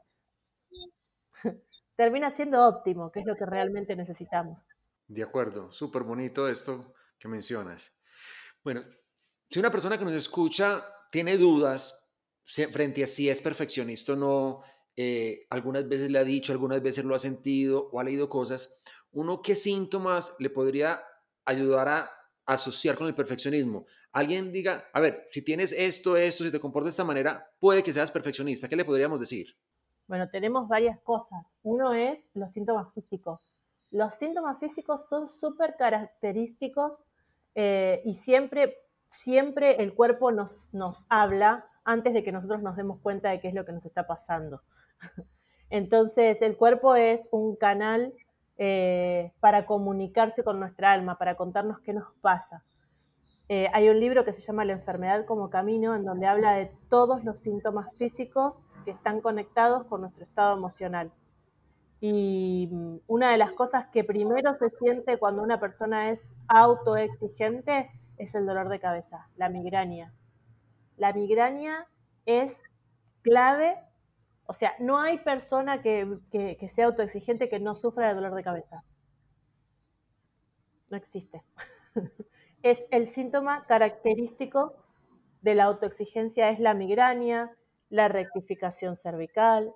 Termina 1.95 2.31
siendo 2.31 2.67
óptimo, 2.67 3.11
que 3.11 3.21
es 3.21 3.25
lo 3.25 3.35
que 3.35 3.45
realmente 3.45 3.95
necesitamos. 3.95 4.65
De 5.07 5.23
acuerdo, 5.23 5.71
súper 5.71 6.03
bonito 6.03 6.49
esto 6.49 6.93
que 7.19 7.27
mencionas. 7.27 7.93
Bueno, 8.63 8.83
si 9.49 9.59
una 9.59 9.71
persona 9.71 9.97
que 9.97 10.05
nos 10.05 10.13
escucha 10.13 10.85
tiene 11.11 11.37
dudas 11.37 12.09
frente 12.43 13.03
a 13.03 13.07
si 13.07 13.29
es 13.29 13.41
perfeccionista 13.41 14.13
o 14.13 14.15
no, 14.15 14.61
eh, 14.95 15.45
algunas 15.49 15.87
veces 15.87 16.09
le 16.09 16.19
ha 16.19 16.23
dicho, 16.23 16.51
algunas 16.51 16.81
veces 16.81 17.05
lo 17.05 17.15
ha 17.15 17.19
sentido 17.19 17.89
o 17.91 17.99
ha 17.99 18.03
leído 18.03 18.29
cosas, 18.29 18.81
uno 19.11 19.41
qué 19.41 19.55
síntomas 19.55 20.35
le 20.39 20.49
podría 20.49 21.03
ayudar 21.45 21.87
a 21.87 22.11
asociar 22.45 22.95
con 22.95 23.07
el 23.07 23.15
perfeccionismo. 23.15 23.85
Alguien 24.11 24.51
diga, 24.51 24.89
a 24.93 24.99
ver, 24.99 25.27
si 25.29 25.41
tienes 25.41 25.73
esto, 25.73 26.17
esto, 26.17 26.43
si 26.43 26.51
te 26.51 26.59
comportas 26.59 26.87
de 26.87 26.91
esta 26.91 27.03
manera, 27.03 27.51
puede 27.59 27.83
que 27.83 27.93
seas 27.93 28.11
perfeccionista. 28.11 28.69
¿Qué 28.69 28.75
le 28.75 28.85
podríamos 28.85 29.19
decir? 29.19 29.55
Bueno, 30.07 30.29
tenemos 30.29 30.67
varias 30.67 30.99
cosas. 30.99 31.45
Uno 31.63 31.93
es 31.93 32.29
los 32.33 32.51
síntomas 32.51 32.93
físicos. 32.93 33.51
Los 33.91 34.15
síntomas 34.15 34.59
físicos 34.59 35.07
son 35.07 35.27
súper 35.27 35.75
característicos 35.77 37.01
eh, 37.55 38.01
y 38.05 38.15
siempre, 38.15 38.77
siempre 39.07 39.81
el 39.81 39.93
cuerpo 39.93 40.31
nos, 40.31 40.73
nos 40.73 41.05
habla 41.09 41.65
antes 41.83 42.13
de 42.13 42.23
que 42.23 42.31
nosotros 42.31 42.61
nos 42.61 42.75
demos 42.75 42.99
cuenta 42.99 43.29
de 43.29 43.39
qué 43.39 43.47
es 43.47 43.53
lo 43.53 43.65
que 43.65 43.71
nos 43.71 43.85
está 43.85 44.05
pasando. 44.05 44.61
Entonces, 45.69 46.41
el 46.41 46.57
cuerpo 46.57 46.95
es 46.95 47.29
un 47.31 47.55
canal 47.55 48.13
eh, 48.57 49.33
para 49.39 49.65
comunicarse 49.65 50.43
con 50.43 50.59
nuestra 50.59 50.91
alma, 50.91 51.17
para 51.17 51.35
contarnos 51.35 51.79
qué 51.79 51.93
nos 51.93 52.13
pasa. 52.21 52.63
Eh, 53.47 53.69
hay 53.73 53.89
un 53.89 53.99
libro 53.99 54.25
que 54.25 54.33
se 54.33 54.41
llama 54.41 54.65
La 54.65 54.73
enfermedad 54.73 55.25
como 55.25 55.49
camino, 55.49 55.95
en 55.95 56.03
donde 56.03 56.27
habla 56.27 56.53
de 56.53 56.71
todos 56.89 57.23
los 57.23 57.39
síntomas 57.39 57.87
físicos 57.95 58.57
que 58.85 58.91
están 58.91 59.21
conectados 59.21 59.85
con 59.85 60.01
nuestro 60.01 60.23
estado 60.23 60.57
emocional. 60.57 61.11
Y 62.01 62.69
mm, 62.71 62.97
una 63.07 63.31
de 63.31 63.37
las 63.37 63.51
cosas 63.51 63.87
que 63.91 64.03
primero 64.03 64.55
se 64.57 64.69
siente 64.69 65.17
cuando 65.17 65.43
una 65.43 65.59
persona 65.59 66.09
es 66.09 66.33
autoexigente 66.47 67.91
es 68.17 68.35
el 68.35 68.45
dolor 68.45 68.69
de 68.69 68.79
cabeza, 68.79 69.27
la 69.35 69.49
migraña 69.49 70.13
la 70.97 71.13
migraña 71.13 71.87
es 72.25 72.57
clave, 73.21 73.75
o 74.45 74.53
sea, 74.53 74.73
no 74.79 74.97
hay 74.99 75.17
persona 75.19 75.81
que, 75.81 76.19
sea 76.67 76.85
autoexigente 76.85 77.49
que 77.49 77.59
no 77.59 77.75
sufra 77.75 78.09
de 78.09 78.15
dolor 78.15 78.35
de 78.35 78.43
cabeza. 78.43 78.83
No 80.89 80.97
existe. 80.97 81.43
es 82.65 82.87
el 82.89 83.05
síntoma 83.05 83.67
característico 83.67 84.73
de 85.43 85.53
la 85.53 85.65
autoexigencia 85.65 86.49
es 86.49 86.59
la 86.59 86.73
migraña, 86.73 87.55
la 87.89 88.07
rectificación 88.07 88.95
cervical, 88.95 89.71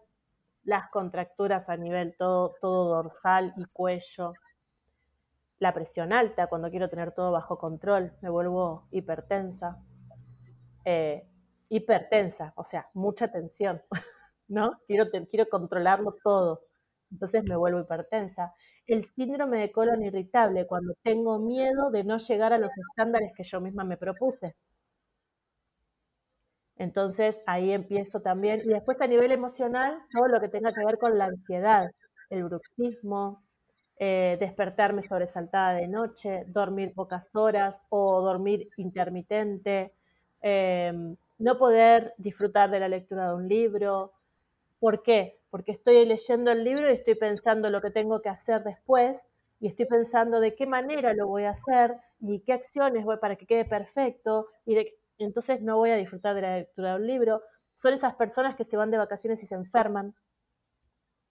las 0.63 0.89
contracturas 0.89 1.69
a 1.69 1.77
nivel 1.77 2.15
todo, 2.17 2.51
todo 2.59 2.95
dorsal 2.95 3.53
y 3.57 3.65
cuello, 3.65 4.33
la 5.59 5.71
presión 5.71 6.11
alta 6.13 6.47
cuando 6.47 6.71
quiero 6.71 6.89
tener 6.89 7.11
todo 7.11 7.31
bajo 7.31 7.59
control, 7.59 8.11
me 8.21 8.29
vuelvo 8.31 8.87
hipertensa, 8.89 9.77
eh, 10.83 11.27
hipertensa, 11.69 12.53
o 12.55 12.63
sea, 12.63 12.89
mucha 12.95 13.31
tensión, 13.31 13.83
¿no? 14.47 14.79
Quiero, 14.87 15.05
quiero 15.29 15.47
controlarlo 15.47 16.15
todo, 16.23 16.63
entonces 17.11 17.43
me 17.47 17.55
vuelvo 17.55 17.81
hipertensa. 17.81 18.55
El 18.89 19.05
síndrome 19.05 19.57
de 19.61 19.71
colon 19.71 20.03
irritable, 20.03 20.67
cuando 20.67 20.93
tengo 21.01 21.39
miedo 21.39 21.91
de 21.91 22.03
no 22.03 22.17
llegar 22.17 22.51
a 22.51 22.57
los 22.57 22.77
estándares 22.77 23.31
que 23.33 23.43
yo 23.43 23.61
misma 23.61 23.85
me 23.85 23.95
propuse. 23.95 24.53
Entonces 26.77 27.41
ahí 27.47 27.71
empiezo 27.71 28.21
también. 28.21 28.61
Y 28.63 28.69
después 28.69 29.01
a 29.01 29.07
nivel 29.07 29.31
emocional, 29.31 29.99
todo 30.13 30.27
lo 30.27 30.39
que 30.39 30.49
tenga 30.49 30.73
que 30.73 30.85
ver 30.85 30.97
con 30.97 31.17
la 31.17 31.25
ansiedad, 31.25 31.91
el 32.29 32.43
bruxismo, 32.45 33.43
eh, 33.97 34.37
despertarme 34.39 35.01
sobresaltada 35.03 35.73
de 35.73 35.87
noche, 35.87 36.45
dormir 36.47 36.93
pocas 36.93 37.29
horas 37.35 37.85
o 37.89 38.21
dormir 38.21 38.69
intermitente, 38.77 39.93
Em, 40.41 41.17
no 41.39 41.57
poder 41.57 42.13
disfrutar 42.17 42.71
de 42.71 42.79
la 42.79 42.87
lectura 42.87 43.27
de 43.29 43.35
un 43.35 43.49
libro. 43.49 44.13
¿Por 44.79 45.03
qué? 45.03 45.38
Porque 45.49 45.71
estoy 45.71 46.05
leyendo 46.05 46.51
el 46.51 46.63
libro 46.63 46.89
y 46.89 46.93
estoy 46.93 47.15
pensando 47.15 47.69
lo 47.69 47.81
que 47.81 47.91
tengo 47.91 48.21
que 48.21 48.29
hacer 48.29 48.63
después 48.63 49.25
y 49.59 49.67
estoy 49.67 49.85
pensando 49.85 50.39
de 50.39 50.55
qué 50.55 50.65
manera 50.65 51.13
lo 51.13 51.27
voy 51.27 51.43
a 51.43 51.51
hacer 51.51 51.97
y 52.19 52.39
qué 52.41 52.53
acciones 52.53 53.03
voy 53.03 53.17
para 53.17 53.35
que 53.35 53.45
quede 53.45 53.65
perfecto 53.65 54.47
y 54.65 54.77
entonces 55.17 55.61
no 55.61 55.77
voy 55.77 55.91
a 55.91 55.95
disfrutar 55.95 56.35
de 56.35 56.41
la 56.41 56.57
lectura 56.57 56.91
de 56.91 56.95
un 57.01 57.07
libro. 57.07 57.41
Son 57.73 57.93
esas 57.93 58.15
personas 58.15 58.55
que 58.55 58.63
se 58.63 58.77
van 58.77 58.91
de 58.91 58.97
vacaciones 58.97 59.41
y 59.43 59.45
se 59.45 59.55
enferman, 59.55 60.15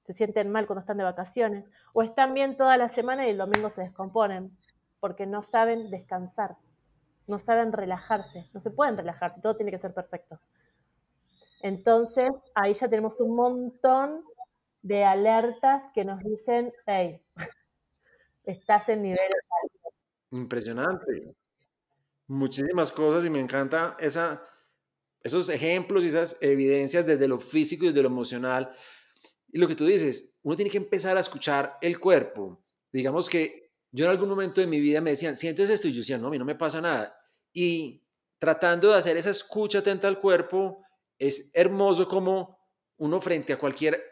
se 0.04 0.12
sienten 0.12 0.50
mal 0.50 0.66
cuando 0.66 0.80
están 0.80 0.96
de 0.98 1.04
vacaciones 1.04 1.64
o 1.92 2.02
están 2.02 2.34
bien 2.34 2.56
toda 2.56 2.76
la 2.76 2.88
semana 2.88 3.26
y 3.26 3.30
el 3.30 3.38
domingo 3.38 3.70
se 3.70 3.82
descomponen 3.82 4.56
porque 5.00 5.26
no 5.26 5.42
saben 5.42 5.90
descansar. 5.90 6.56
no 7.26 7.38
saben 7.38 7.72
relajarse, 7.72 8.48
no 8.54 8.60
se 8.60 8.70
pueden 8.70 8.96
relajarse, 8.96 9.40
todo 9.40 9.54
tiene 9.54 9.70
que 9.70 9.78
ser 9.78 9.92
perfecto. 9.94 10.40
Entonces, 11.60 12.30
ahí 12.54 12.72
ya 12.72 12.88
tenemos 12.88 13.20
un 13.20 13.34
montón 13.34 14.24
de 14.82 15.04
alertas 15.04 15.82
que 15.94 16.04
nos 16.04 16.20
dicen, 16.20 16.72
hey, 16.86 17.20
estás 18.44 18.88
en 18.88 19.02
nivel 19.02 19.18
Impresionante. 20.30 21.34
Muchísimas 22.26 22.92
cosas 22.92 23.24
y 23.24 23.30
me 23.30 23.40
encanta 23.40 23.96
esa, 23.98 24.42
esos 25.22 25.48
ejemplos 25.48 26.04
y 26.04 26.08
esas 26.08 26.36
evidencias 26.42 27.06
desde 27.06 27.26
lo 27.26 27.38
físico 27.38 27.84
y 27.84 27.88
desde 27.88 28.02
lo 28.02 28.08
emocional. 28.08 28.70
Y 29.50 29.58
lo 29.58 29.66
que 29.66 29.74
tú 29.74 29.86
dices, 29.86 30.38
uno 30.42 30.56
tiene 30.56 30.70
que 30.70 30.76
empezar 30.76 31.16
a 31.16 31.20
escuchar 31.20 31.78
el 31.80 31.98
cuerpo. 31.98 32.62
Digamos 32.92 33.28
que 33.28 33.72
yo 33.90 34.04
en 34.04 34.10
algún 34.10 34.28
momento 34.28 34.60
de 34.60 34.66
mi 34.66 34.80
vida 34.80 35.00
me 35.00 35.10
decían, 35.10 35.38
sientes 35.38 35.70
esto 35.70 35.88
y 35.88 35.92
yo 35.92 35.98
decía, 35.98 36.18
no, 36.18 36.28
a 36.28 36.30
mí 36.30 36.38
no 36.38 36.44
me 36.44 36.54
pasa 36.54 36.82
nada. 36.82 37.18
Y 37.52 38.04
tratando 38.38 38.88
de 38.88 38.98
hacer 38.98 39.16
esa 39.16 39.30
escucha 39.30 39.78
atenta 39.78 40.08
al 40.08 40.20
cuerpo, 40.20 40.84
es 41.18 41.50
hermoso 41.54 42.08
como 42.08 42.58
uno 42.96 43.20
frente 43.20 43.52
a 43.52 43.58
cualquier 43.58 44.02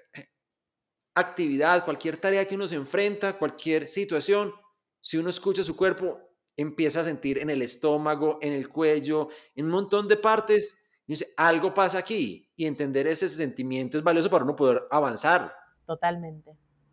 actividad, 1.15 1.85
cualquier 1.85 2.19
tarea 2.19 2.47
que 2.47 2.55
uno 2.55 2.69
se 2.69 2.77
enfrenta, 2.77 3.39
cualquier 3.39 3.89
situación, 3.89 4.53
si 5.01 5.17
uno 5.17 5.31
escucha 5.31 5.63
su 5.63 5.77
cuerpo, 5.77 6.19
empieza 6.57 7.01
a 7.01 7.05
sentir 7.05 7.39
en 7.39 7.51
el 7.51 7.63
estómago, 7.63 8.39
en 8.43 8.53
el 8.53 8.69
cuello, 8.69 9.29
en 9.55 9.67
un 9.67 9.71
montón 9.71 10.09
de 10.09 10.17
partes, 10.17 10.79
y 11.07 11.13
dice, 11.13 11.29
algo 11.37 11.73
pasa 11.73 11.99
aquí, 11.99 12.51
y 12.57 12.67
entender 12.67 13.07
ese 13.07 13.29
sentimiento 13.29 13.97
es 13.97 14.05
valioso 14.05 14.29
para 14.29 14.45
uno 14.45 14.57
poder 14.57 14.83
avanzar. 14.91 15.55
Totalmente, 15.87 16.51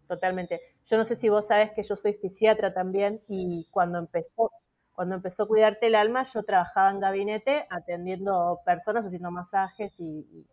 totalmente. 0.07 0.61
Yo 0.85 0.97
no 0.97 1.05
sé 1.05 1.15
si 1.15 1.29
vos 1.29 1.47
sabes 1.47 1.71
que 1.71 1.83
yo 1.83 1.95
soy 1.95 2.13
fisiatra 2.13 2.73
también, 2.73 3.23
y 3.27 3.67
cuando 3.71 3.99
empezó, 3.99 4.51
cuando 4.93 5.15
empezó 5.15 5.43
a 5.43 5.47
cuidarte 5.47 5.87
el 5.87 5.95
alma, 5.95 6.23
yo 6.23 6.43
trabajaba 6.43 6.91
en 6.91 6.99
gabinete 6.99 7.65
atendiendo 7.69 8.61
personas, 8.65 9.05
haciendo 9.05 9.31
masajes 9.31 9.99
y, 9.99 10.45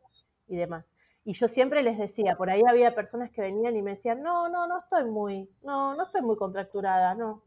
demás. 0.49 0.85
Y 1.25 1.35
yo 1.35 1.47
siempre 1.47 1.83
les 1.83 1.99
decía, 1.99 2.37
por 2.37 2.51
ahí 2.51 2.63
había 2.69 2.95
personas 2.95 3.31
que 3.31 3.43
venían 3.43 3.77
y 3.77 3.83
me 3.83 3.91
decían, 3.91 4.23
no, 4.23 4.49
no, 4.49 4.67
no 4.67 4.79
estoy 4.79 5.05
muy, 5.05 5.49
no, 5.63 5.95
no 5.95 6.03
estoy 6.03 6.23
muy 6.23 6.37
contracturada, 6.37 7.15
no. 7.15 7.45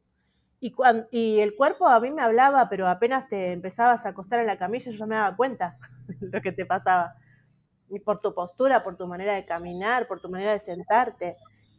Y, 1.11 1.41
el 1.41 1.55
cuerpo 1.57 1.87
a 1.87 1.99
mí 1.99 2.11
me 2.11 2.21
hablaba, 2.21 2.69
pero 2.69 2.87
apenas 2.87 3.27
te 3.27 3.51
empezabas 3.51 4.05
a 4.05 4.09
acostar 4.09 4.39
en 4.39 4.47
la 4.47 4.57
camilla, 4.57 4.91
yo 4.91 5.07
me 5.07 5.15
daba 5.15 5.35
cuenta 5.35 5.75
lo 6.21 6.41
que 6.41 6.53
te 6.53 6.65
pasaba. 6.65 7.15
Por 8.05 8.21
tu 8.21 8.33
postura, 8.33 8.81
por 8.81 8.95
tu 8.95 9.05
manera 9.05 9.33
de 9.33 9.45
caminar, 9.45 10.07
por 10.07 10.21
tu 10.21 10.29
manera 10.29 10.53
de 10.53 10.59
sentarte. 10.59 11.35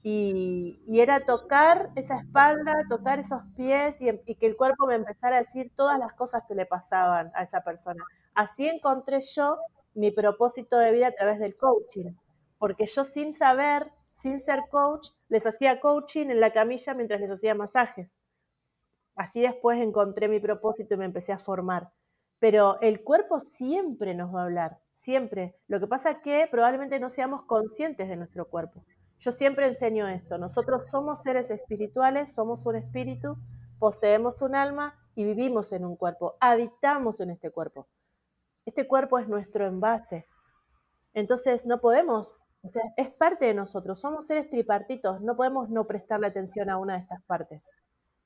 Y, 0.07 0.83
era 0.93 1.25
tocar 1.25 1.91
esa 1.97 2.19
espalda, 2.19 2.75
tocar 2.91 3.19
esos 3.19 3.41
pies 3.57 4.03
y, 4.03 4.11
y, 4.27 4.35
que 4.35 4.47
el 4.47 4.55
cuerpo 4.55 4.87
me 4.87 4.95
empezara 4.95 5.37
a 5.37 5.39
decir 5.41 5.73
todas 5.75 5.99
las 5.99 6.13
cosas 6.13 6.43
que 6.47 6.55
le 6.55 6.67
pasaban 6.67 7.33
a 7.35 7.43
esa 7.43 7.63
persona. 7.63 8.05
Así 8.35 8.69
encontré 8.69 9.21
yo 9.35 9.57
mi 9.95 10.11
propósito 10.11 10.77
de 10.77 10.93
vida 10.93 11.07
a 11.09 11.13
través 11.13 11.39
del 11.39 11.57
coaching, 11.57 12.13
porque 12.59 12.87
yo 12.87 13.05
sin 13.05 13.33
saber, 13.33 13.91
sin 14.13 14.41
ser 14.41 14.65
coach, 14.71 15.09
les 15.29 15.47
hacía 15.47 15.81
coaching 15.81 16.27
en 16.27 16.41
la 16.41 16.53
camilla 16.53 16.93
mientras 16.93 17.21
les 17.21 17.31
hacía 17.31 17.55
masajes. 17.55 18.19
Así 19.17 19.41
después 19.41 19.81
encontré 19.81 20.29
mi 20.29 20.41
propósito 20.41 20.95
y 20.95 20.99
me 20.99 21.05
empecé 21.05 21.33
a 21.33 21.39
formar. 21.39 21.93
Pero 22.41 22.79
el 22.81 23.03
cuerpo 23.03 23.41
siempre 23.41 24.15
nos 24.15 24.35
va 24.35 24.43
a 24.43 24.45
hablar, 24.45 24.81
siempre. 24.93 25.57
Lo 25.67 25.81
que 25.81 25.87
pasa 25.87 26.11
es 26.11 26.19
que 26.19 26.49
probablemente 26.51 27.01
no 27.01 27.09
seamos 27.09 27.45
conscientes 27.45 28.09
de 28.09 28.17
nuestro 28.17 28.49
cuerpo. 28.51 28.85
Yo 29.25 29.33
siempre 29.33 29.67
enseño 29.67 30.07
esto. 30.07 30.37
Nosotros 30.37 30.87
somos 30.91 31.23
seres 31.23 31.51
espirituales, 31.51 32.35
somos 32.35 32.67
un 32.67 32.77
espíritu, 32.77 33.39
poseemos 33.79 34.43
un 34.43 34.55
alma 34.55 34.99
y 35.15 35.25
vivimos 35.25 35.73
en 35.73 35.87
un 35.87 35.97
cuerpo, 35.97 36.37
habitamos 36.41 37.21
en 37.21 37.31
este 37.31 37.51
cuerpo. 37.51 37.89
Este 38.67 38.87
cuerpo 38.87 39.19
es 39.19 39.27
nuestro 39.27 39.67
envase. 39.67 40.27
Entonces 41.15 41.65
no 41.65 41.81
podemos, 41.81 42.39
o 42.63 42.69
sea, 42.69 42.83
es 42.99 43.09
parte 43.15 43.47
de 43.47 43.55
nosotros, 43.55 43.99
somos 43.99 44.27
seres 44.27 44.51
tripartitos, 44.51 45.23
no 45.23 45.37
podemos 45.37 45.71
no 45.71 45.87
prestarle 45.87 46.27
atención 46.27 46.69
a 46.69 46.77
una 46.77 46.97
de 46.97 47.01
estas 47.01 47.23
partes. 47.23 47.77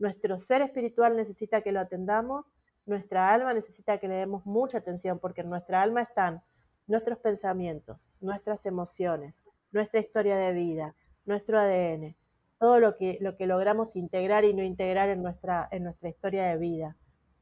Nuestro 0.01 0.37
ser 0.41 0.63
espiritual 0.63 1.15
necesita 1.15 1.61
que 1.61 1.71
lo 1.71 1.79
atendamos, 1.79 2.51
nuestra 2.87 3.33
alma 3.33 3.55
necesita 3.55 3.99
que 3.99 4.09
le 4.09 4.17
demos 4.17 4.45
mucha 4.47 4.79
atención 4.79 5.21
porque 5.21 5.43
en 5.43 5.51
nuestra 5.51 5.81
alma 5.81 6.03
están 6.03 6.43
nuestros 6.89 7.19
pensamientos, 7.19 8.11
nuestras 8.21 8.67
emociones, 8.67 9.41
nuestra 9.73 10.01
historia 10.01 10.37
de 10.37 10.53
vida, 10.53 10.95
nuestro 11.25 11.59
ADN, 11.61 12.17
todo 12.59 12.81
lo 12.81 12.97
que, 12.97 13.19
lo 13.21 13.37
que 13.37 13.47
logramos 13.47 13.97
integrar 13.97 14.45
y 14.45 14.55
no 14.55 14.63
integrar 14.63 15.09
en 15.09 15.23
nuestra, 15.23 15.69
en 15.71 15.85
nuestra 15.85 16.09
historia 16.09 16.47
de 16.47 16.57
vida, 16.57 16.97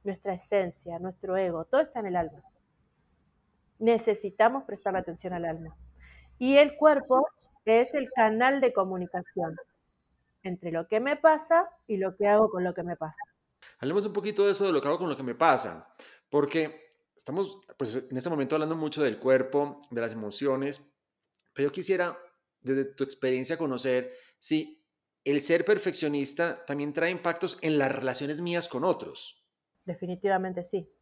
nuestra 0.05 0.35
esencia, 0.35 0.99
nuestro 0.99 1.37
ego, 1.37 1.65
todo 1.65 1.81
está 1.81 2.01
en 2.01 2.07
el 2.07 2.17
alma. 2.17 2.43
Necesitamos 3.79 4.65
prestar 4.65 4.97
atención 4.97 5.33
al 5.33 5.45
alma. 5.45 5.77
Y 6.39 6.57
el 6.57 6.77
cuerpo 6.77 7.27
es 7.65 7.95
el 7.95 8.11
canal 8.13 8.61
de 8.61 8.73
comunicación 8.73 9.57
entre 10.43 10.71
lo 10.71 10.87
que 10.87 11.01
me 11.01 11.17
pasa 11.17 11.69
y 11.87 11.97
lo 11.97 12.15
que 12.17 12.29
hago 12.29 12.51
con 12.51 12.63
lo 12.63 12.73
que 12.73 12.83
me 12.83 12.97
pasa. 12.97 13.19
Hablemos 13.79 14.07
un 14.07 14.13
poquito 14.13 14.45
de 14.45 14.53
eso, 14.53 14.65
de 14.65 14.73
lo 14.73 14.81
que 14.81 14.89
hago 14.89 14.99
con 14.99 15.09
lo 15.09 15.17
que 15.17 15.23
me 15.23 15.35
pasa, 15.35 15.93
porque 16.31 16.95
estamos 17.17 17.61
pues, 17.77 18.07
en 18.11 18.17
este 18.17 18.31
momento 18.31 18.55
hablando 18.55 18.77
mucho 18.77 19.03
del 19.03 19.19
cuerpo, 19.19 19.83
de 19.91 20.01
las 20.01 20.13
emociones, 20.13 20.81
pero 21.57 21.71
yo 21.71 21.73
quisiera, 21.73 22.19
desde 22.61 22.85
tu 22.85 23.03
experiencia, 23.03 23.57
conocer 23.57 24.13
si 24.39 24.85
el 25.25 25.41
ser 25.41 25.65
perfeccionista 25.65 26.67
también 26.67 26.93
trae 26.93 27.11
impactos 27.11 27.59
en 27.63 27.79
las 27.79 27.91
relaciones 27.91 28.43
mías 28.43 28.69
con 28.69 28.85
otros. 28.85 29.43
Definitivamente 29.87 30.63
sí. 30.63 30.93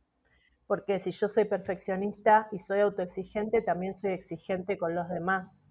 Porque 0.69 1.01
si 1.01 1.11
yo 1.11 1.27
soy 1.27 1.47
perfeccionista 1.47 2.49
y 2.53 2.61
soy 2.61 2.81
autoexigente, 2.81 3.63
también 3.63 3.99
soy 3.99 4.13
exigente 4.13 4.79
con 4.79 4.95
los 4.95 5.09
demás. 5.09 5.65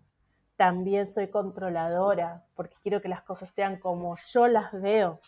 También 0.57 1.07
soy 1.07 1.29
controladora, 1.29 2.45
porque 2.53 2.75
quiero 2.83 3.01
que 3.01 3.07
las 3.07 3.23
cosas 3.23 3.51
sean 3.55 3.79
como 3.79 4.17
yo 4.33 4.47
las 4.47 4.73
veo. 4.73 5.21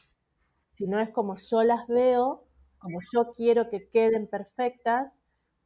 Si 0.74 0.86
no 0.86 1.00
es 1.00 1.10
como 1.12 1.36
yo 1.36 1.64
las 1.64 1.88
veo, 1.88 2.46
como 2.78 3.00
yo 3.14 3.32
quiero 3.34 3.70
que 3.70 3.90
queden 3.90 4.28
perfectas, 4.28 5.22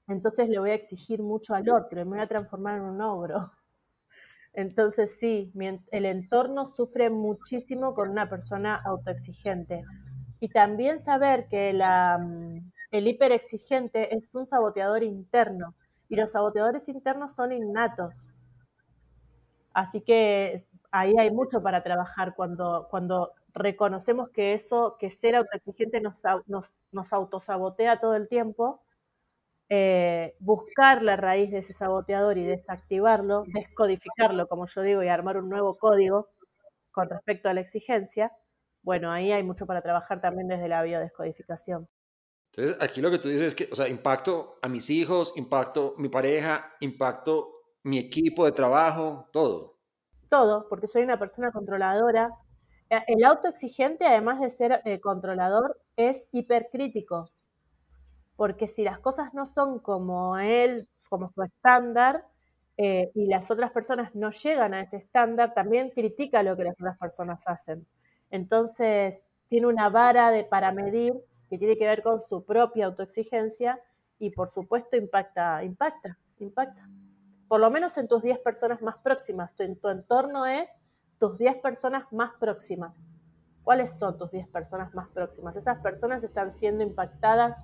entonces 0.07 0.47
le 0.47 0.59
voy 0.59 0.69
a 0.69 0.75
exigir 0.75 1.23
mucho 1.23 1.55
al 1.55 1.69
otro 1.69 1.99
y 1.99 2.05
me 2.05 2.11
voy 2.11 2.19
a 2.19 2.27
transformar 2.27 2.77
en 2.77 2.83
un 2.83 3.01
ogro. 3.01 3.51
Entonces 4.53 5.17
sí, 5.19 5.51
el 5.91 6.05
entorno 6.05 6.65
sufre 6.65 7.09
muchísimo 7.09 7.93
con 7.93 8.09
una 8.09 8.29
persona 8.29 8.75
autoexigente. 8.85 9.83
Y 10.39 10.49
también 10.49 11.01
saber 11.01 11.47
que 11.47 11.73
la, 11.73 12.17
mm, 12.17 12.71
el 12.91 13.07
hiperexigente 13.07 14.15
es 14.15 14.33
un 14.35 14.45
saboteador 14.45 15.03
interno 15.03 15.75
y 16.07 16.15
los 16.15 16.31
saboteadores 16.31 16.89
internos 16.89 17.33
son 17.33 17.51
innatos. 17.51 18.33
Así 19.73 20.01
que 20.01 20.55
ahí 20.91 21.13
hay 21.17 21.31
mucho 21.31 21.61
para 21.61 21.83
trabajar 21.83 22.33
cuando, 22.35 22.87
cuando 22.89 23.33
reconocemos 23.53 24.29
que 24.29 24.53
eso, 24.53 24.97
que 24.99 25.09
ser 25.09 25.35
autoexigente 25.35 26.01
nos, 26.01 26.23
nos, 26.47 26.73
nos 26.91 27.13
autosabotea 27.13 27.99
todo 27.99 28.15
el 28.15 28.27
tiempo 28.27 28.81
eh, 29.69 30.35
buscar 30.39 31.03
la 31.03 31.15
raíz 31.15 31.51
de 31.51 31.59
ese 31.59 31.73
saboteador 31.73 32.39
y 32.39 32.43
desactivarlo, 32.43 33.43
descodificarlo, 33.47 34.47
como 34.47 34.65
yo 34.65 34.81
digo, 34.81 35.03
y 35.03 35.07
armar 35.09 35.37
un 35.37 35.47
nuevo 35.47 35.77
código 35.77 36.29
con 36.91 37.07
respecto 37.07 37.49
a 37.49 37.53
la 37.53 37.61
exigencia, 37.61 38.31
bueno, 38.81 39.11
ahí 39.11 39.31
hay 39.31 39.43
mucho 39.43 39.67
para 39.67 39.81
trabajar 39.81 40.21
también 40.21 40.47
desde 40.47 40.67
la 40.67 40.81
biodescodificación. 40.81 41.87
Entonces, 42.51 42.77
aquí 42.81 42.99
lo 42.99 43.11
que 43.11 43.19
tú 43.19 43.29
dices 43.29 43.47
es 43.47 43.55
que, 43.55 43.69
o 43.71 43.75
sea, 43.75 43.87
impacto 43.87 44.57
a 44.63 44.67
mis 44.67 44.89
hijos, 44.89 45.33
impacto 45.35 45.93
mi 45.97 46.09
pareja, 46.09 46.73
impacto 46.79 47.53
mi 47.83 47.99
equipo 47.99 48.45
de 48.45 48.53
trabajo, 48.53 49.29
todo. 49.31 49.77
Todo, 50.29 50.67
porque 50.67 50.87
soy 50.87 51.03
una 51.03 51.19
persona 51.19 51.51
controladora. 51.51 52.31
Eh, 52.89 53.03
el 53.07 53.23
autoexigente, 53.23 54.05
además 54.05 54.39
de 54.39 54.49
ser 54.49 54.81
eh, 54.85 54.99
controlador, 54.99 55.79
es 55.95 56.27
hipercrítico 56.31 57.29
porque 58.39 58.67
si 58.67 58.85
las 58.85 58.99
cosas 58.99 59.33
no 59.33 59.45
son 59.45 59.79
como 59.79 60.37
él, 60.37 60.87
como 61.09 61.29
su 61.29 61.43
estándar, 61.43 62.23
eh, 62.77 63.11
y 63.13 63.27
las 63.27 63.51
otras 63.51 63.69
personas 63.71 64.15
no 64.15 64.31
llegan 64.31 64.73
a 64.73 64.79
ese 64.79 64.95
estándar, 64.95 65.53
también 65.53 65.89
critica 65.89 66.41
lo 66.41 66.55
que 66.55 66.63
las 66.63 66.73
otras 66.75 66.97
personas 66.97 67.45
hacen. 67.49 67.85
Entonces, 68.31 69.27
tiene 69.47 69.67
una 69.67 69.89
vara 69.89 70.31
de, 70.31 70.45
para 70.45 70.71
medir 70.71 71.21
que 71.49 71.57
tiene 71.57 71.77
que 71.77 71.85
ver 71.85 72.01
con 72.01 72.21
su 72.21 72.45
propia 72.45 72.85
autoexigencia 72.85 73.77
y 74.19 74.29
por 74.29 74.49
supuesto 74.49 74.95
impacta, 74.95 75.61
impacta, 75.65 76.17
impacta. 76.39 76.87
Por 77.49 77.59
lo 77.59 77.69
menos 77.69 77.97
en 77.97 78.07
tus 78.07 78.21
10 78.21 78.39
personas 78.39 78.81
más 78.81 78.95
próximas. 78.99 79.53
Tu, 79.53 79.75
tu 79.75 79.89
entorno 79.89 80.45
es 80.45 80.71
tus 81.17 81.37
10 81.37 81.57
personas 81.57 82.05
más 82.13 82.31
próximas. 82.39 83.11
¿Cuáles 83.65 83.97
son 83.99 84.17
tus 84.17 84.31
10 84.31 84.47
personas 84.47 84.93
más 84.93 85.09
próximas? 85.09 85.57
Esas 85.57 85.79
personas 85.79 86.23
están 86.23 86.57
siendo 86.57 86.85
impactadas 86.85 87.61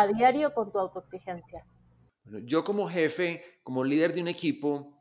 a 0.00 0.06
diario 0.06 0.54
con 0.54 0.70
tu 0.70 0.78
autoexigencia? 0.78 1.64
yo 2.44 2.62
como 2.62 2.88
jefe, 2.88 3.42
como 3.62 3.84
líder 3.84 4.12
de 4.12 4.20
un 4.20 4.28
equipo, 4.28 4.98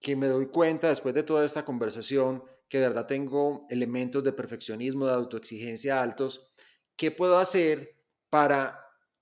que 0.00 0.16
me 0.16 0.28
doy 0.28 0.46
cuenta 0.46 0.88
después 0.88 1.14
de 1.14 1.22
toda 1.22 1.44
esta 1.44 1.64
conversación 1.64 2.42
que 2.68 2.78
de 2.78 2.88
verdad 2.88 3.06
tengo 3.06 3.66
elementos 3.68 4.24
de 4.24 4.32
perfeccionismo, 4.32 5.06
de 5.06 5.12
autoexigencia 5.12 6.02
altos, 6.02 6.52
¿qué 6.96 7.10
puedo 7.10 7.38
hacer 7.38 7.98
para 8.30 8.78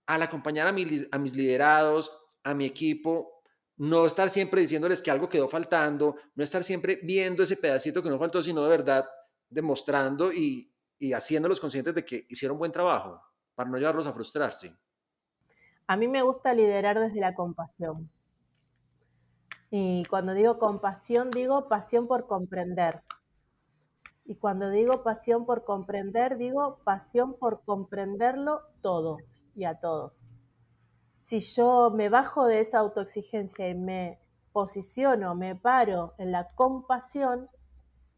al 0.06 0.22
acompañar 0.22 0.66
a, 0.66 0.70
a 0.70 1.18
mis 1.18 1.34
liderados, 1.34 2.12
a 2.42 2.54
mi 2.54 2.64
equipo, 2.64 3.42
no 3.76 4.06
estar 4.06 4.30
siempre 4.30 4.60
diciéndoles 4.60 5.02
que 5.02 5.10
algo 5.10 5.28
quedó 5.28 5.48
faltando, 5.48 6.16
no 6.34 6.44
estar 6.44 6.64
siempre 6.64 7.00
viendo 7.02 7.42
ese 7.42 7.56
pedacito 7.56 8.02
que 8.02 8.10
no 8.10 8.18
faltó, 8.18 8.42
sino 8.42 8.62
de 8.62 8.70
verdad 8.70 9.08
demostrando 9.48 10.32
y, 10.32 10.72
y 10.98 11.12
haciéndolos 11.12 11.60
conscientes 11.60 11.94
de 11.94 12.04
que 12.04 12.26
hicieron 12.28 12.58
buen 12.58 12.72
trabajo, 12.72 13.20
para 13.60 13.68
no 13.68 13.76
llevarlos 13.76 14.06
a 14.06 14.14
frustrarse. 14.14 14.74
A 15.86 15.94
mí 15.94 16.08
me 16.08 16.22
gusta 16.22 16.54
liderar 16.54 16.98
desde 16.98 17.20
la 17.20 17.34
compasión. 17.34 18.10
Y 19.70 20.06
cuando 20.06 20.32
digo 20.32 20.58
compasión, 20.58 21.28
digo 21.28 21.68
pasión 21.68 22.06
por 22.06 22.26
comprender. 22.26 23.02
Y 24.24 24.36
cuando 24.36 24.70
digo 24.70 25.02
pasión 25.02 25.44
por 25.44 25.64
comprender, 25.64 26.38
digo 26.38 26.78
pasión 26.84 27.34
por 27.38 27.62
comprenderlo 27.62 28.62
todo 28.80 29.18
y 29.54 29.64
a 29.64 29.78
todos. 29.78 30.30
Si 31.20 31.40
yo 31.40 31.90
me 31.94 32.08
bajo 32.08 32.46
de 32.46 32.60
esa 32.60 32.78
autoexigencia 32.78 33.68
y 33.68 33.74
me 33.74 34.22
posiciono, 34.52 35.34
me 35.34 35.54
paro 35.54 36.14
en 36.16 36.32
la 36.32 36.48
compasión 36.54 37.50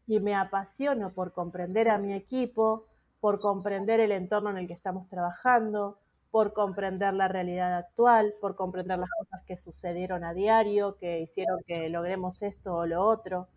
y 0.07 0.21
me 0.21 0.35
apasiono 0.35 1.13
por 1.13 1.33
comprender 1.33 1.89
a 1.89 1.97
mi 1.97 2.13
equipo, 2.13 2.87
por 3.23 3.39
comprender 3.39 4.01
el 4.01 4.11
entorno 4.11 4.49
en 4.49 4.57
el 4.57 4.67
que 4.67 4.73
estamos 4.73 5.07
trabajando, 5.07 5.97
por 6.29 6.51
comprender 6.51 7.13
la 7.13 7.29
realidad 7.29 7.73
actual, 7.77 8.33
por 8.41 8.57
comprender 8.57 8.99
las 8.99 9.09
cosas 9.17 9.41
que 9.45 9.55
sucedieron 9.55 10.25
a 10.25 10.33
diario, 10.33 10.97
que 10.97 11.21
hicieron 11.21 11.61
que 11.65 11.87
logremos 11.87 12.41
esto 12.41 12.75
o 12.75 12.85
lo 12.85 13.01
otro 13.01 13.47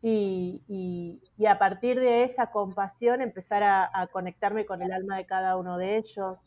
y, 0.00 1.20
a 1.46 1.58
partir 1.58 2.00
de 2.00 2.24
esa 2.24 2.50
compasión 2.50 3.20
empezar 3.20 3.62
a, 3.62 4.08
conectarme 4.10 4.64
con 4.64 4.80
el 4.80 4.90
alma 4.90 5.18
de 5.18 5.26
cada 5.26 5.58
uno 5.58 5.76
de 5.76 5.98
ellos, 5.98 6.40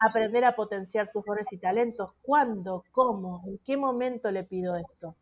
aprender 0.00 0.44
a 0.44 0.56
potenciar 0.56 1.06
sus 1.06 1.24
dones 1.24 1.52
y 1.52 1.58
talentos. 1.58 2.10
¿Cuándo? 2.22 2.82
¿Cómo? 2.90 3.44
¿En 3.46 3.58
qué 3.58 3.76
momento 3.76 4.32
le 4.32 4.42
pido 4.42 4.74
esto? 4.76 5.14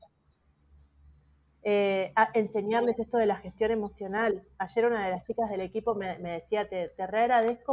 Eh, 1.64 2.12
enseñarles 2.35 2.98
esto 2.98 3.18
de 3.18 3.27
la 3.27 3.37
gestión 3.37 3.70
emocional. 3.70 4.42
Ayer 4.59 4.87
una 4.87 5.05
de 5.05 5.11
las 5.11 5.27
chicas 5.27 5.48
del 5.51 5.61
equipo 5.61 5.94
me, 5.94 6.18
decía, 6.18 6.68
te, 6.68 6.88
te 6.88 7.07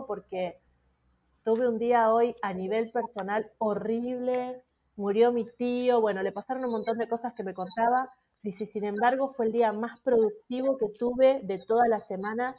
porque 0.08 0.60
tuve 1.44 1.68
un 1.68 1.80
día 1.80 2.14
hoy 2.14 2.36
a 2.42 2.54
nivel 2.54 2.92
personal 2.92 3.52
horrible, 3.58 4.64
murió 4.96 5.32
mi 5.32 5.46
tío, 5.46 6.02
bueno, 6.02 6.22
le 6.22 6.32
pasaron 6.32 6.66
un 6.66 6.72
montón 6.72 6.98
de 6.98 7.08
cosas 7.08 7.34
que 7.34 7.44
me 7.44 7.54
contaba, 7.54 8.12
Dice, 8.42 8.66
sin 8.66 8.86
embargo, 8.86 9.34
fue 9.34 9.48
el 9.48 9.52
día 9.52 9.74
más 9.74 10.00
productivo 10.00 10.78
que 10.78 10.88
tuve 10.88 11.42
de 11.44 11.58
toda 11.58 11.88
la 11.90 12.00
semana 12.00 12.56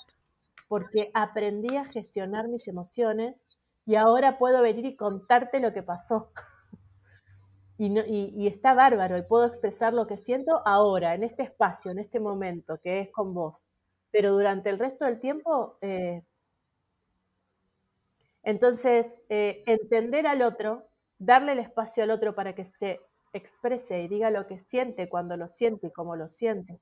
porque 0.68 1.10
aprendí 1.14 1.76
a 1.76 1.86
gestionar 1.86 2.48
mis 2.48 2.68
emociones 2.68 3.42
y 3.86 3.94
ahora 3.94 4.38
puedo 4.38 4.60
venir 4.60 4.84
y 4.84 4.96
contarte 4.96 5.58
lo 5.58 5.72
que 5.72 5.82
pasó. 5.82 6.32
y, 7.82 8.46
está 8.46 8.74
bárbaro 8.74 9.16
y 9.16 9.22
puedo 9.22 9.46
expresar 9.46 9.94
lo 9.94 10.06
que 10.06 10.18
siento 10.18 10.60
ahora, 10.66 11.14
en 11.14 11.24
este 11.24 11.42
espacio, 11.44 11.90
en 11.90 11.98
este 11.98 12.20
momento, 12.20 12.78
que 12.78 13.00
es 13.00 13.10
con 13.10 13.32
vos. 13.32 13.70
Pero 14.10 14.32
durante 14.32 14.68
el 14.68 14.78
resto 14.78 15.06
del 15.06 15.18
tiempo, 15.18 15.78
eh, 15.80 16.22
entonces, 18.42 19.06
eh, 19.30 19.62
entender 19.66 20.26
al 20.26 20.42
otro, 20.42 20.88
darle 21.18 21.52
el 21.52 21.58
espacio 21.58 22.02
al 22.02 22.10
otro 22.10 22.34
para 22.34 22.54
que 22.54 22.64
se 22.64 23.00
exprese 23.32 24.02
y 24.02 24.08
diga 24.08 24.30
lo 24.30 24.46
que 24.46 24.58
siente 24.58 25.08
cuando 25.08 25.36
lo 25.36 25.48
siente 25.48 25.86
y 25.86 25.92
cómo 25.92 26.16
lo 26.16 26.28
siente. 26.28 26.80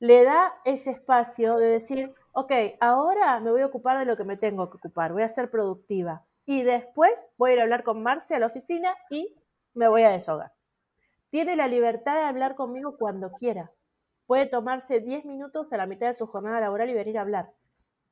Le 0.00 0.24
da 0.24 0.54
ese 0.64 0.90
espacio 0.90 1.56
de 1.56 1.66
decir, 1.66 2.12
ok, 2.32 2.52
ahora 2.80 3.40
me 3.40 3.50
voy 3.50 3.62
a 3.62 3.66
ocupar 3.66 3.98
de 3.98 4.04
lo 4.04 4.16
que 4.16 4.24
me 4.24 4.36
tengo 4.36 4.68
que 4.70 4.76
ocupar, 4.76 5.12
voy 5.12 5.22
a 5.22 5.28
ser 5.28 5.50
productiva. 5.50 6.24
Y 6.46 6.62
después 6.62 7.28
voy 7.38 7.50
a 7.50 7.54
ir 7.54 7.60
a 7.60 7.62
hablar 7.62 7.84
con 7.84 8.02
Marce 8.02 8.34
a 8.34 8.38
la 8.38 8.46
oficina 8.46 8.94
y 9.10 9.34
me 9.74 9.88
voy 9.88 10.02
a 10.02 10.10
desahogar. 10.10 10.52
Tiene 11.30 11.56
la 11.56 11.68
libertad 11.68 12.14
de 12.16 12.24
hablar 12.24 12.54
conmigo 12.54 12.96
cuando 12.98 13.30
quiera. 13.32 13.70
Puede 14.26 14.46
tomarse 14.46 15.00
10 15.00 15.24
minutos 15.24 15.72
a 15.72 15.76
la 15.76 15.86
mitad 15.86 16.08
de 16.08 16.14
su 16.14 16.26
jornada 16.26 16.60
laboral 16.60 16.90
y 16.90 16.94
venir 16.94 17.18
a 17.18 17.22
hablar. 17.22 17.50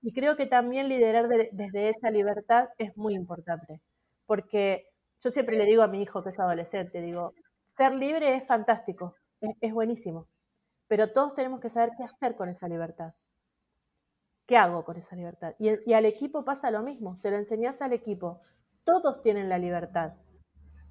Y 0.02 0.12
creo 0.12 0.36
que 0.36 0.46
también 0.46 0.88
liderar 0.88 1.28
desde 1.28 1.88
esa 1.88 2.10
libertad 2.10 2.68
es 2.78 2.96
muy 2.96 3.14
importante, 3.14 3.80
porque 4.26 4.88
yo 5.20 5.30
siempre 5.30 5.56
le 5.56 5.64
digo 5.64 5.82
a 5.82 5.88
mi 5.88 6.02
hijo 6.02 6.22
que 6.22 6.30
es 6.30 6.38
adolescente, 6.38 7.00
digo, 7.00 7.34
ser 7.76 7.92
libre 7.92 8.34
es 8.34 8.46
fantástico, 8.46 9.16
es, 9.60 9.72
buenísimo, 9.72 10.28
pero 10.86 11.12
todos 11.12 11.34
tenemos 11.34 11.60
que 11.60 11.70
saber 11.70 11.90
qué 11.96 12.04
hacer 12.04 12.36
con 12.36 12.48
esa 12.48 12.68
libertad. 12.68 13.14
¿Qué 14.46 14.56
hago 14.56 14.84
con 14.84 14.96
esa 14.96 15.16
libertad? 15.16 15.54
Y, 15.58 15.92
al 15.92 16.04
equipo 16.04 16.44
pasa 16.44 16.70
lo 16.70 16.82
mismo, 16.82 17.16
se 17.16 17.30
lo 17.30 17.36
enseñas 17.36 17.82
al 17.82 17.92
equipo. 17.92 18.40
Todos 18.84 19.20
tienen 19.20 19.48
la 19.48 19.58
libertad 19.58 20.12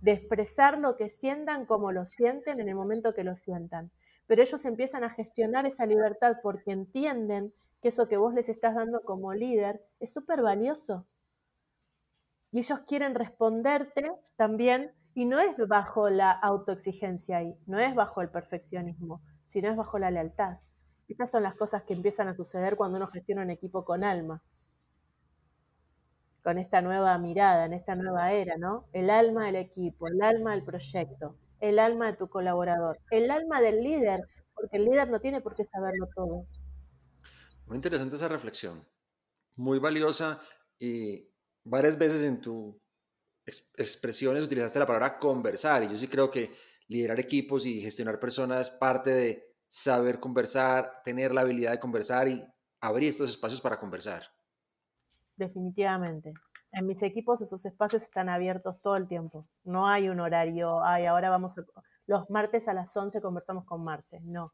de 0.06 0.12
expresar 0.12 0.78
lo 0.78 0.96
que 0.96 1.10
sientan 1.10 1.66
como 1.66 1.92
lo 1.92 2.06
sienten 2.06 2.60
en 2.60 2.70
el 2.70 2.76
momento 2.76 3.14
que 3.14 3.24
lo 3.24 3.36
sientan. 3.36 3.92
Pero 4.28 4.42
ellos 4.42 4.64
empiezan 4.64 5.04
a 5.04 5.10
gestionar 5.10 5.66
esa 5.66 5.86
libertad 5.86 6.38
porque 6.42 6.72
entienden 6.72 7.54
que 7.82 7.90
eso 7.90 8.08
que 8.08 8.18
vos 8.18 8.34
les 8.34 8.48
estás 8.48 8.76
dando 8.76 9.02
como 9.02 9.34
líder 9.34 9.84
es 10.00 10.14
súper 10.14 10.42
valioso 10.42 11.06
y 12.56 12.60
ellos 12.60 12.80
quieren 12.88 13.16
responderte 13.16 14.10
también, 14.38 14.94
y 15.14 15.26
no 15.26 15.42
es 15.42 15.58
bajo 15.68 16.10
la 16.10 16.32
autoexigencia 16.32 17.40
ahí, 17.40 17.54
no 17.66 17.80
es 17.80 17.94
bajo 17.94 18.22
el 18.22 18.30
perfeccionismo, 18.30 19.22
sino 19.46 19.70
es 19.70 19.76
bajo 19.76 20.00
la 20.00 20.10
lealtad. 20.10 20.58
Estas 21.10 21.32
son 21.32 21.44
las 21.44 21.58
cosas 21.58 21.84
que 21.84 21.94
empiezan 21.94 22.30
a 22.30 22.34
suceder 22.34 22.78
cuando 22.78 22.96
uno 22.96 23.08
gestiona 23.08 23.42
un 23.42 23.50
equipo 23.50 23.84
con 23.84 24.06
alma, 24.06 24.42
con 26.46 26.60
esta 26.60 26.80
nueva 26.80 27.18
mirada, 27.18 27.66
en 27.66 27.74
esta 27.74 27.96
nueva 27.96 28.32
era, 28.32 28.56
¿no? 28.56 28.88
El 28.94 29.10
alma 29.10 29.48
del 29.48 29.56
equipo, 29.56 30.08
el 30.08 30.22
alma 30.22 30.52
del 30.52 30.64
proyecto, 30.64 31.40
el 31.60 31.80
alma 31.80 32.06
de 32.12 32.18
tu 32.18 32.30
colaborador, 32.30 33.00
el 33.10 33.32
alma 33.32 33.62
del 33.62 33.82
líder, 33.82 34.22
porque 34.54 34.78
el 34.78 34.86
líder 34.86 35.10
no 35.10 35.20
tiene 35.20 35.42
por 35.42 35.56
qué 35.56 35.64
saberlo 35.64 36.08
todo. 36.16 36.46
Muy 37.66 37.78
interesante 37.78 38.16
esa 38.16 38.28
reflexión, 38.28 38.88
muy 39.58 39.80
valiosa 39.80 40.40
y 40.78 41.28
varias 41.64 41.98
veces 41.98 42.24
en 42.24 42.40
tus 42.40 42.76
expresiones 43.76 44.44
utilizaste 44.44 44.78
la 44.78 44.86
palabra 44.86 45.18
conversar 45.18 45.82
y 45.82 45.90
yo 45.90 45.98
sí 45.98 46.08
creo 46.08 46.30
que 46.30 46.52
liderar 46.88 47.20
equipos 47.20 47.66
y 47.66 47.82
gestionar 47.82 48.20
personas 48.20 48.70
es 48.70 48.70
parte 48.70 49.10
de 49.10 49.56
saber 49.68 50.20
conversar, 50.20 51.02
tener 51.04 51.34
la 51.34 51.42
habilidad 51.42 51.72
de 51.72 51.80
conversar 51.80 52.28
y 52.28 52.46
abrir 52.82 53.10
estos 53.10 53.32
espacios 53.32 53.62
para 53.62 53.80
conversar. 53.80 54.35
Definitivamente. 55.38 56.34
En 56.72 56.88
mis 56.88 57.02
equipos 57.04 57.42
esos 57.42 57.66
espacios 57.66 58.04
están 58.04 58.30
abiertos 58.30 58.82
todo 58.82 58.98
el 58.98 59.08
tiempo. 59.08 59.48
No 59.64 59.88
hay 59.88 60.10
un 60.10 60.20
horario, 60.20 60.84
ay, 60.84 61.06
ahora 61.06 61.30
vamos 61.30 61.58
a... 61.58 61.64
Los 62.08 62.30
martes 62.30 62.68
a 62.68 62.74
las 62.74 62.96
11 62.96 63.22
conversamos 63.22 63.66
con 63.66 63.84
Marce. 63.84 64.20
No. 64.22 64.54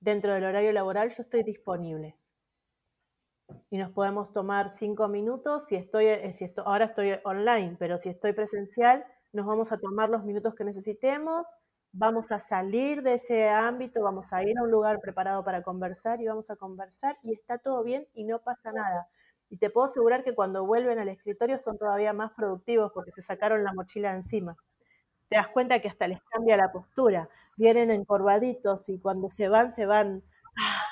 Dentro 0.00 0.32
del 0.34 0.44
horario 0.44 0.72
laboral 0.72 1.10
yo 1.10 1.22
estoy 1.22 1.42
disponible 1.42 2.16
y 3.70 3.78
nos 3.78 3.90
podemos 3.92 4.32
tomar 4.32 4.70
cinco 4.70 5.08
minutos. 5.08 5.66
Si 5.66 5.76
estoy, 5.76 6.06
eh, 6.06 6.32
si 6.32 6.44
esto, 6.44 6.62
ahora 6.66 6.86
estoy 6.86 7.18
online, 7.24 7.76
pero 7.78 7.98
si 7.98 8.08
estoy 8.08 8.32
presencial, 8.32 9.04
nos 9.32 9.46
vamos 9.46 9.72
a 9.72 9.78
tomar 9.78 10.10
los 10.10 10.24
minutos 10.24 10.54
que 10.54 10.64
necesitemos, 10.64 11.46
vamos 11.92 12.32
a 12.32 12.38
salir 12.38 13.02
de 13.02 13.14
ese 13.14 13.48
ámbito, 13.48 14.02
vamos 14.02 14.32
a 14.32 14.42
ir 14.44 14.58
a 14.58 14.62
un 14.62 14.70
lugar 14.70 15.00
preparado 15.00 15.44
para 15.44 15.62
conversar 15.62 16.20
y 16.20 16.26
vamos 16.26 16.50
a 16.50 16.56
conversar 16.56 17.16
y 17.22 17.32
está 17.32 17.58
todo 17.58 17.82
bien 17.82 18.06
y 18.14 18.24
no 18.24 18.40
pasa 18.40 18.72
nada. 18.72 19.08
Y 19.54 19.56
te 19.56 19.70
puedo 19.70 19.86
asegurar 19.86 20.24
que 20.24 20.34
cuando 20.34 20.66
vuelven 20.66 20.98
al 20.98 21.08
escritorio 21.08 21.58
son 21.58 21.78
todavía 21.78 22.12
más 22.12 22.32
productivos 22.32 22.90
porque 22.92 23.12
se 23.12 23.22
sacaron 23.22 23.62
la 23.62 23.72
mochila 23.72 24.12
encima. 24.12 24.56
Te 25.28 25.36
das 25.36 25.46
cuenta 25.46 25.80
que 25.80 25.86
hasta 25.86 26.08
les 26.08 26.20
cambia 26.24 26.56
la 26.56 26.72
postura, 26.72 27.28
vienen 27.56 27.92
encorvaditos 27.92 28.88
y 28.88 28.98
cuando 28.98 29.30
se 29.30 29.48
van, 29.48 29.72
se 29.72 29.86
van, 29.86 30.20
ah, 30.58 30.82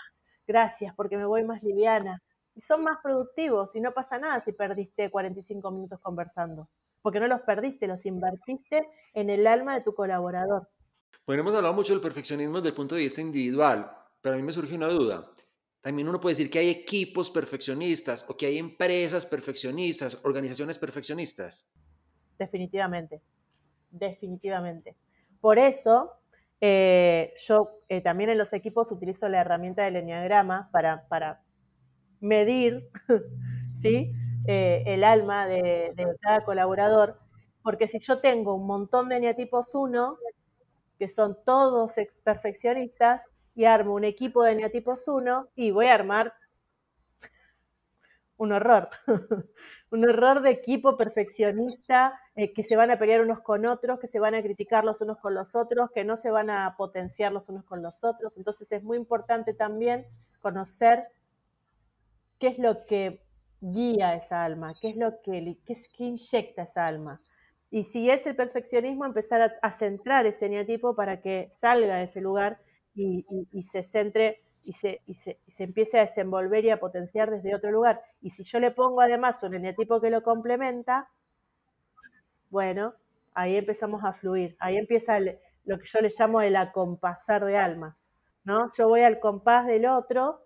gracias 0.47 0.95
porque 0.95 1.17
me 1.17 1.25
voy 1.25 1.43
más 1.43 1.61
liviana, 1.65 2.23
y 2.55 2.61
son 2.61 2.83
más 2.83 2.99
productivos 3.03 3.75
y 3.75 3.81
no 3.81 3.91
pasa 3.91 4.17
nada 4.17 4.39
si 4.39 4.53
perdiste 4.53 5.11
45 5.11 5.69
minutos 5.73 5.99
conversando, 5.99 6.69
porque 7.01 7.19
no 7.19 7.27
los 7.27 7.41
perdiste, 7.41 7.89
los 7.89 8.07
invertiste 8.07 8.89
en 9.13 9.29
el 9.29 9.45
alma 9.49 9.75
de 9.75 9.81
tu 9.81 9.93
colaborador. 9.93 10.69
Bueno, 11.27 11.41
hemos 11.41 11.57
hablado 11.57 11.75
mucho 11.75 11.95
del 11.95 12.01
perfeccionismo 12.01 12.59
desde 12.59 12.69
el 12.69 12.77
punto 12.77 12.95
de 12.95 13.01
vista 13.01 13.21
individual, 13.21 13.91
pero 14.21 14.37
a 14.37 14.39
mí 14.39 14.45
me 14.45 14.53
surge 14.53 14.77
una 14.77 14.87
duda. 14.87 15.29
También 15.83 16.09
uno 16.09 16.21
puede 16.21 16.35
decir 16.35 16.49
que 16.49 16.61
hay 16.61 16.71
equipos 16.71 17.31
perfeccionistas 17.31 18.25
o 18.29 18.37
que 18.37 18.47
hay 18.47 18.59
empresas 18.59 19.27
perfeccionistas, 19.27 20.19
organizaciones 20.25 20.79
perfeccionistas. 20.79 21.71
Definitivamente, 22.39 23.21
definitivamente. 23.91 24.97
Por 25.41 25.59
eso, 25.59 26.13
eh, 26.61 27.35
yo 27.37 27.81
eh, 27.89 28.01
también 28.01 28.31
en 28.31 28.39
los 28.39 28.53
equipos 28.53 28.93
utilizo 28.93 29.29
la 29.29 29.41
herramienta 29.41 29.85
del 29.85 29.97
enneagrama 29.97 30.71
para, 30.71 31.09
para 31.09 31.43
medir 32.21 32.89
¿sí? 33.83 34.13
Eh, 34.47 34.83
el 34.87 35.05
alma 35.05 35.47
de, 35.47 35.93
cada 36.21 36.45
colaborador, 36.45 37.21
porque 37.63 37.87
si 37.87 37.99
yo 37.99 38.21
tengo 38.21 38.55
un 38.55 38.67
montón 38.67 39.09
de 39.09 39.21
neatipos 39.21 39.75
1, 39.75 40.17
que 40.99 41.09
son 41.09 41.37
todos 41.45 41.93
perfeccionistas, 42.25 43.25
y 43.55 43.65
armo 43.65 43.95
un 43.95 44.05
equipo 44.05 44.43
de 44.43 44.57
neatipos 44.57 45.07
1, 45.07 45.49
y 45.55 45.71
voy 45.71 45.87
a 45.87 45.95
armar 45.95 46.35
un 48.37 48.53
horror, 48.53 48.89
un 49.91 50.05
horror 50.05 50.43
de 50.43 50.51
equipo 50.51 50.97
perfeccionista, 50.97 52.19
eh, 52.35 52.53
que 52.53 52.63
se 52.63 52.77
van 52.77 52.91
a 52.91 52.99
pelear 52.99 53.21
unos 53.21 53.41
con 53.41 53.67
otros, 53.67 53.99
que 54.01 54.07
se 54.07 54.19
van 54.19 54.35
a 54.35 54.43
criticar 54.43 54.85
los 54.85 55.01
unos 55.01 55.19
con 55.19 55.35
los 55.35 55.55
otros, 55.55 55.91
que 55.93 56.05
no 56.05 56.17
se 56.17 56.31
van 56.31 56.51
a 56.51 56.75
potenciar 56.77 57.33
los 57.33 57.49
unos 57.49 57.65
con 57.65 57.83
los 57.83 58.03
otros. 58.03 58.37
Entonces 58.37 58.73
es 58.73 58.83
muy 58.83 58.97
importante 58.97 59.55
también 59.55 60.07
conocer 60.41 61.09
qué 62.39 62.49
es 62.49 62.59
lo 62.59 62.85
que 62.87 63.23
guía 63.61 64.15
esa 64.15 64.45
alma, 64.45 64.75
qué 64.81 64.91
es 64.91 64.97
lo 64.97 65.23
que, 65.23 65.59
qué 65.65 66.05
inyecta 66.05 66.63
esa 66.63 66.87
alma. 66.87 67.21
Y 67.71 67.85
si 67.85 68.11
es 68.11 68.27
el 68.27 68.37
perfeccionismo, 68.37 69.07
empezar 69.07 69.59
a, 69.63 69.71
centrar 69.71 70.27
ese 70.27 70.47
eneatipo 70.47 70.95
para 70.95 71.23
que 71.23 71.49
salga 71.53 71.97
de 71.97 72.05
ese 72.05 72.21
lugar 72.21 72.59
y, 72.95 73.63
se 73.63 73.83
centre 73.83 74.43
y 74.65 74.75
se, 74.75 75.01
y 75.07 75.15
se, 75.15 75.41
se, 75.49 75.65
empiece 75.65 75.99
a 75.99 76.03
desenvolver 76.03 76.65
y 76.65 76.71
a 76.71 76.81
potenciar 76.81 77.31
desde 77.31 77.55
otro 77.55 77.71
lugar. 77.71 78.03
Y 78.21 78.31
si 78.31 78.43
yo 78.43 78.61
le 78.61 78.71
pongo 78.71 79.01
además 79.01 79.43
un 79.43 79.55
eneatipo 79.55 80.01
que 80.01 80.11
lo 80.11 80.23
complementa, 80.23 81.09
bueno, 82.51 82.95
ahí 83.35 83.57
empezamos 83.57 84.05
a 84.05 84.13
fluir, 84.13 84.57
ahí 84.61 84.77
empieza 84.77 85.19
lo 85.19 85.79
que 85.79 85.87
yo 85.87 86.01
le 86.01 86.09
llamo 86.17 86.43
el 86.43 86.57
acompasar 86.57 87.45
de 87.45 87.57
almas, 87.57 88.13
¿no? 88.45 88.71
Yo 88.77 88.89
voy 88.89 89.03
al 89.03 89.21
compás 89.21 89.67
del 89.67 89.87
otro 89.87 90.43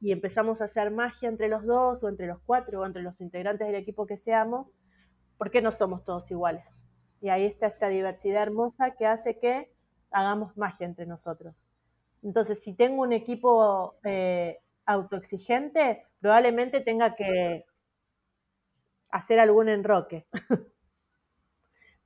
y 0.00 0.12
empezamos 0.12 0.60
a 0.60 0.66
hacer 0.66 0.90
magia 0.90 1.28
entre 1.28 1.48
los 1.48 1.64
dos 1.64 2.04
o 2.04 2.08
entre 2.08 2.26
los 2.26 2.38
cuatro 2.46 2.80
o 2.80 2.86
entre 2.86 3.02
los 3.02 3.20
integrantes 3.20 3.66
del 3.66 3.76
equipo 3.76 4.06
que 4.06 4.16
seamos, 4.16 4.76
porque 5.36 5.60
no 5.60 5.72
somos 5.72 6.04
todos 6.04 6.30
iguales. 6.30 6.82
Y 7.20 7.30
ahí 7.30 7.44
está 7.44 7.66
esta 7.66 7.88
diversidad 7.88 8.42
hermosa 8.42 8.94
que 8.96 9.06
hace 9.06 9.38
que 9.38 9.72
hagamos 10.10 10.56
magia 10.56 10.86
entre 10.86 11.06
nosotros. 11.06 11.66
Entonces, 12.22 12.62
si 12.62 12.74
tengo 12.74 13.02
un 13.02 13.12
equipo 13.12 13.98
eh, 14.04 14.58
autoexigente, 14.86 16.06
probablemente 16.20 16.80
tenga 16.80 17.14
que 17.14 17.64
hacer 19.10 19.38
algún 19.38 19.68
enroque. 19.68 20.26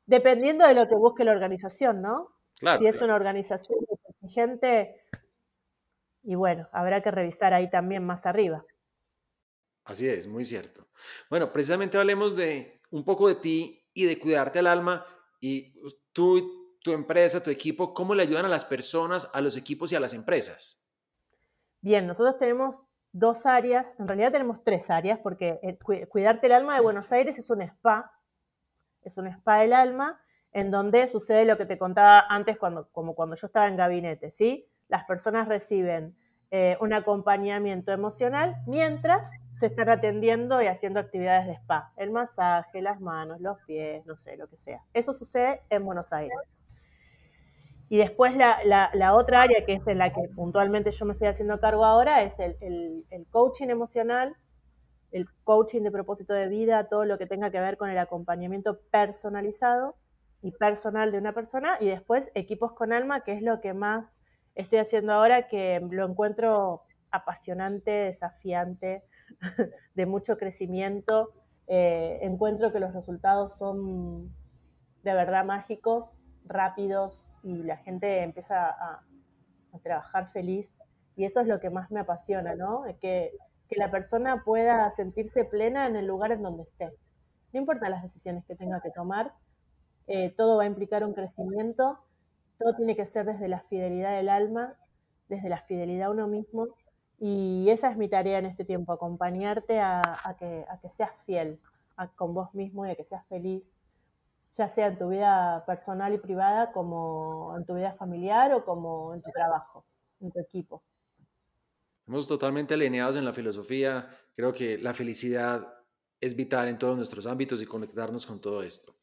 Dependiendo 0.06 0.66
de 0.66 0.74
lo 0.74 0.88
que 0.88 0.94
busque 0.94 1.24
la 1.24 1.32
organización, 1.32 2.02
¿no? 2.02 2.28
si 2.78 2.86
es 2.86 3.00
una 3.02 3.16
organización 3.16 3.78
exigente, 4.08 5.04
y 6.22 6.36
bueno, 6.36 6.68
habrá 6.72 7.02
que 7.02 7.10
revisar 7.10 7.54
ahí 7.54 7.68
también 7.68 8.04
más 8.04 8.24
arriba. 8.24 8.64
Así 9.84 10.08
es, 10.08 10.28
muy 10.28 10.44
cierto. 10.44 10.86
Bueno, 11.28 11.52
precisamente 11.52 11.98
hablemos 11.98 12.36
de 12.36 12.80
un 12.90 13.04
poco 13.04 13.26
de 13.26 13.34
ti 13.34 13.84
y 13.92 14.04
de 14.04 14.18
cuidarte 14.18 14.60
al 14.60 14.68
alma 14.68 15.04
y 15.40 15.74
tú 16.12 16.61
tu 16.82 16.92
empresa, 16.92 17.42
tu 17.42 17.50
equipo, 17.50 17.94
cómo 17.94 18.14
le 18.14 18.22
ayudan 18.22 18.44
a 18.44 18.48
las 18.48 18.64
personas, 18.64 19.28
a 19.32 19.40
los 19.40 19.56
equipos 19.56 19.92
y 19.92 19.96
a 19.96 20.00
las 20.00 20.14
empresas? 20.14 20.84
Bien, 21.80 22.06
nosotros 22.06 22.36
tenemos 22.36 22.82
dos 23.12 23.46
áreas, 23.46 23.94
en 23.98 24.08
realidad 24.08 24.32
tenemos 24.32 24.64
tres 24.64 24.90
áreas, 24.90 25.18
porque 25.22 25.60
Cuidarte 26.08 26.46
el 26.46 26.52
Alma 26.52 26.74
de 26.74 26.82
Buenos 26.82 27.12
Aires 27.12 27.38
es 27.38 27.50
un 27.50 27.62
spa, 27.62 28.12
es 29.02 29.18
un 29.18 29.26
spa 29.26 29.58
del 29.58 29.72
alma, 29.72 30.20
en 30.52 30.70
donde 30.70 31.08
sucede 31.08 31.44
lo 31.44 31.56
que 31.56 31.66
te 31.66 31.78
contaba 31.78 32.24
antes, 32.28 32.58
cuando, 32.58 32.88
como 32.92 33.14
cuando 33.14 33.36
yo 33.36 33.46
estaba 33.46 33.68
en 33.68 33.76
gabinete, 33.76 34.30
¿sí? 34.30 34.68
Las 34.88 35.04
personas 35.04 35.48
reciben 35.48 36.16
eh, 36.50 36.76
un 36.80 36.92
acompañamiento 36.92 37.92
emocional 37.92 38.56
mientras 38.66 39.30
se 39.54 39.66
están 39.66 39.88
atendiendo 39.88 40.60
y 40.60 40.66
haciendo 40.66 41.00
actividades 41.00 41.46
de 41.46 41.54
spa, 41.54 41.92
el 41.96 42.10
masaje, 42.10 42.82
las 42.82 43.00
manos, 43.00 43.40
los 43.40 43.58
pies, 43.66 44.04
no 44.06 44.16
sé, 44.16 44.36
lo 44.36 44.48
que 44.48 44.56
sea. 44.56 44.82
Eso 44.92 45.12
sucede 45.12 45.62
en 45.70 45.84
Buenos 45.84 46.12
Aires. 46.12 46.36
Y 47.92 47.98
después 47.98 48.34
la, 48.34 49.14
otra 49.14 49.42
área, 49.42 49.66
que 49.66 49.74
es 49.74 49.86
en 49.86 49.98
la 49.98 50.14
que 50.14 50.22
puntualmente 50.34 50.90
yo 50.92 51.04
me 51.04 51.12
estoy 51.12 51.28
haciendo 51.28 51.60
cargo 51.60 51.84
ahora, 51.84 52.22
es 52.22 52.38
el, 52.38 53.04
coaching 53.30 53.68
emocional, 53.68 54.34
el 55.10 55.26
coaching 55.44 55.82
de 55.82 55.90
propósito 55.90 56.32
de 56.32 56.48
vida, 56.48 56.88
todo 56.88 57.04
lo 57.04 57.18
que 57.18 57.26
tenga 57.26 57.50
que 57.50 57.60
ver 57.60 57.76
con 57.76 57.90
el 57.90 57.98
acompañamiento 57.98 58.80
personalizado 58.90 59.94
y 60.40 60.52
personal 60.52 61.12
de 61.12 61.18
una 61.18 61.34
persona. 61.34 61.76
Y 61.80 61.88
después 61.88 62.30
equipos 62.34 62.72
con 62.72 62.94
alma, 62.94 63.24
que 63.24 63.34
es 63.34 63.42
lo 63.42 63.60
que 63.60 63.74
más 63.74 64.06
estoy 64.54 64.78
haciendo 64.78 65.12
ahora, 65.12 65.46
que 65.46 65.86
lo 65.90 66.08
encuentro 66.08 66.84
apasionante, 67.10 67.90
desafiante, 67.90 69.04
de 69.94 70.06
mucho 70.06 70.38
crecimiento. 70.38 71.34
Eh, 71.66 72.20
encuentro 72.22 72.72
que 72.72 72.80
los 72.80 72.94
resultados 72.94 73.58
son 73.58 74.34
de 75.02 75.12
verdad 75.12 75.44
mágicos 75.44 76.21
rápidos 76.44 77.38
y 77.42 77.62
la 77.62 77.76
gente 77.78 78.22
empieza 78.22 78.68
a, 78.68 79.02
trabajar 79.82 80.28
feliz. 80.28 80.70
Y 81.16 81.24
eso 81.24 81.40
es 81.40 81.46
lo 81.46 81.58
que 81.58 81.70
más 81.70 81.90
me 81.90 82.00
apasiona, 82.00 82.54
¿no? 82.54 82.82
Que, 83.00 83.32
que 83.68 83.76
la 83.76 83.90
persona 83.90 84.44
pueda 84.44 84.90
sentirse 84.90 85.44
plena 85.44 85.86
en 85.86 85.96
el 85.96 86.06
lugar 86.06 86.30
en 86.32 86.42
donde 86.42 86.64
esté. 86.64 86.92
No 87.52 87.60
importa 87.60 87.88
las 87.88 88.02
decisiones 88.02 88.44
que 88.44 88.54
tenga 88.54 88.80
que 88.80 88.90
tomar, 88.90 89.34
eh, 90.06 90.30
todo 90.30 90.58
va 90.58 90.64
a 90.64 90.66
implicar 90.66 91.04
un 91.04 91.14
crecimiento, 91.14 91.98
todo 92.58 92.74
tiene 92.76 92.96
que 92.96 93.06
ser 93.06 93.26
desde 93.26 93.48
la 93.48 93.60
fidelidad 93.60 94.16
del 94.16 94.28
alma, 94.28 94.76
desde 95.28 95.48
la 95.48 95.60
fidelidad 95.62 96.08
a 96.08 96.10
uno 96.10 96.28
mismo. 96.28 96.68
Y 97.18 97.68
esa 97.70 97.90
es 97.90 97.96
mi 97.96 98.08
tarea 98.08 98.38
en 98.38 98.46
este 98.46 98.64
tiempo, 98.64 98.92
acompañarte 98.92 99.80
a, 99.80 100.02
que, 100.38 100.66
a 100.68 100.78
que, 100.78 100.90
seas 100.90 101.12
fiel 101.24 101.60
con 102.16 102.34
vos 102.34 102.52
mismo 102.54 102.86
y 102.86 102.90
a 102.90 102.96
que 102.96 103.04
seas 103.04 103.24
feliz 103.28 103.81
ya 104.52 104.68
sea 104.68 104.88
en 104.88 104.98
tu 104.98 105.08
vida 105.08 105.64
personal 105.66 106.12
y 106.14 106.18
privada, 106.18 106.72
como 106.72 107.54
en 107.56 107.64
tu 107.64 107.74
vida 107.74 107.94
familiar 107.94 108.52
o 108.52 108.64
como 108.64 109.14
en 109.14 109.22
tu 109.22 109.30
trabajo, 109.30 109.86
en 110.20 110.30
tu 110.30 110.40
equipo. 110.40 110.84
Estamos 112.00 112.28
totalmente 112.28 112.74
alineados 112.74 113.16
en 113.16 113.24
la 113.24 113.32
filosofía. 113.32 114.08
Creo 114.34 114.52
que 114.52 114.76
la 114.78 114.92
felicidad 114.92 115.66
es 116.20 116.36
vital 116.36 116.68
en 116.68 116.78
todos 116.78 116.96
nuestros 116.96 117.26
ámbitos 117.26 117.62
y 117.62 117.66
conectarnos 117.66 118.26
con 118.26 118.40
todo 118.40 118.62
esto. 118.62 118.96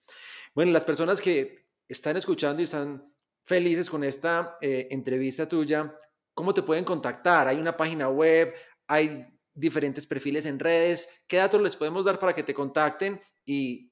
Bueno, 0.53 0.71
las 0.71 0.85
personas 0.85 1.21
que 1.21 1.67
están 1.87 2.17
escuchando 2.17 2.61
y 2.61 2.65
están 2.65 3.13
felices 3.45 3.89
con 3.89 4.03
esta 4.03 4.57
eh, 4.61 4.87
entrevista 4.91 5.47
tuya, 5.47 5.95
¿cómo 6.33 6.53
te 6.53 6.61
pueden 6.61 6.85
contactar? 6.85 7.47
¿Hay 7.47 7.57
una 7.57 7.75
página 7.75 8.09
web? 8.09 8.53
¿Hay 8.87 9.25
diferentes 9.53 10.05
perfiles 10.05 10.45
en 10.45 10.59
redes? 10.59 11.23
¿Qué 11.27 11.37
datos 11.37 11.61
les 11.61 11.75
podemos 11.75 12.05
dar 12.05 12.19
para 12.19 12.35
que 12.35 12.43
te 12.43 12.53
contacten 12.53 13.19
y 13.45 13.88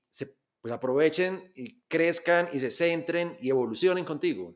pues 0.67 0.75
aprovechen 0.75 1.49
y 1.56 1.80
crezcan 1.88 2.49
y 2.51 2.60
se 2.60 2.71
centren 2.71 3.38
y 3.39 3.49
evolucionen 3.49 4.03
contigo. 4.03 4.53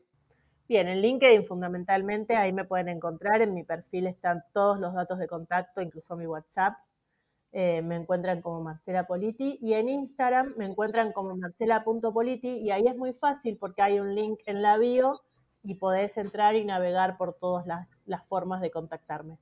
Bien, 0.68 0.86
en 0.86 1.00
LinkedIn 1.00 1.46
fundamentalmente, 1.46 2.36
ahí 2.36 2.52
me 2.52 2.66
pueden 2.66 2.90
encontrar, 2.90 3.40
en 3.40 3.54
mi 3.54 3.62
perfil 3.62 4.06
están 4.06 4.44
todos 4.52 4.78
los 4.78 4.92
datos 4.92 5.18
de 5.18 5.26
contacto, 5.26 5.80
incluso 5.80 6.14
mi 6.16 6.26
WhatsApp. 6.26 6.74
Eh, 7.52 7.80
me 7.80 7.96
encuentran 7.96 8.42
como 8.42 8.60
Marcela 8.60 9.06
Politi 9.06 9.58
y 9.62 9.72
en 9.72 9.88
Instagram 9.88 10.52
me 10.58 10.66
encuentran 10.66 11.12
como 11.12 11.34
marcela.politi 11.34 12.58
y 12.58 12.70
ahí 12.70 12.86
es 12.86 12.96
muy 12.96 13.14
fácil 13.14 13.56
porque 13.58 13.80
hay 13.80 13.98
un 13.98 14.14
link 14.14 14.40
en 14.44 14.60
la 14.60 14.76
bio 14.76 15.22
y 15.62 15.76
podés 15.76 16.18
entrar 16.18 16.56
y 16.56 16.64
navegar 16.66 17.16
por 17.16 17.38
todas 17.38 17.66
las, 17.66 17.88
las 18.04 18.26
formas 18.26 18.60
de 18.60 18.70
contactarme. 18.70 19.38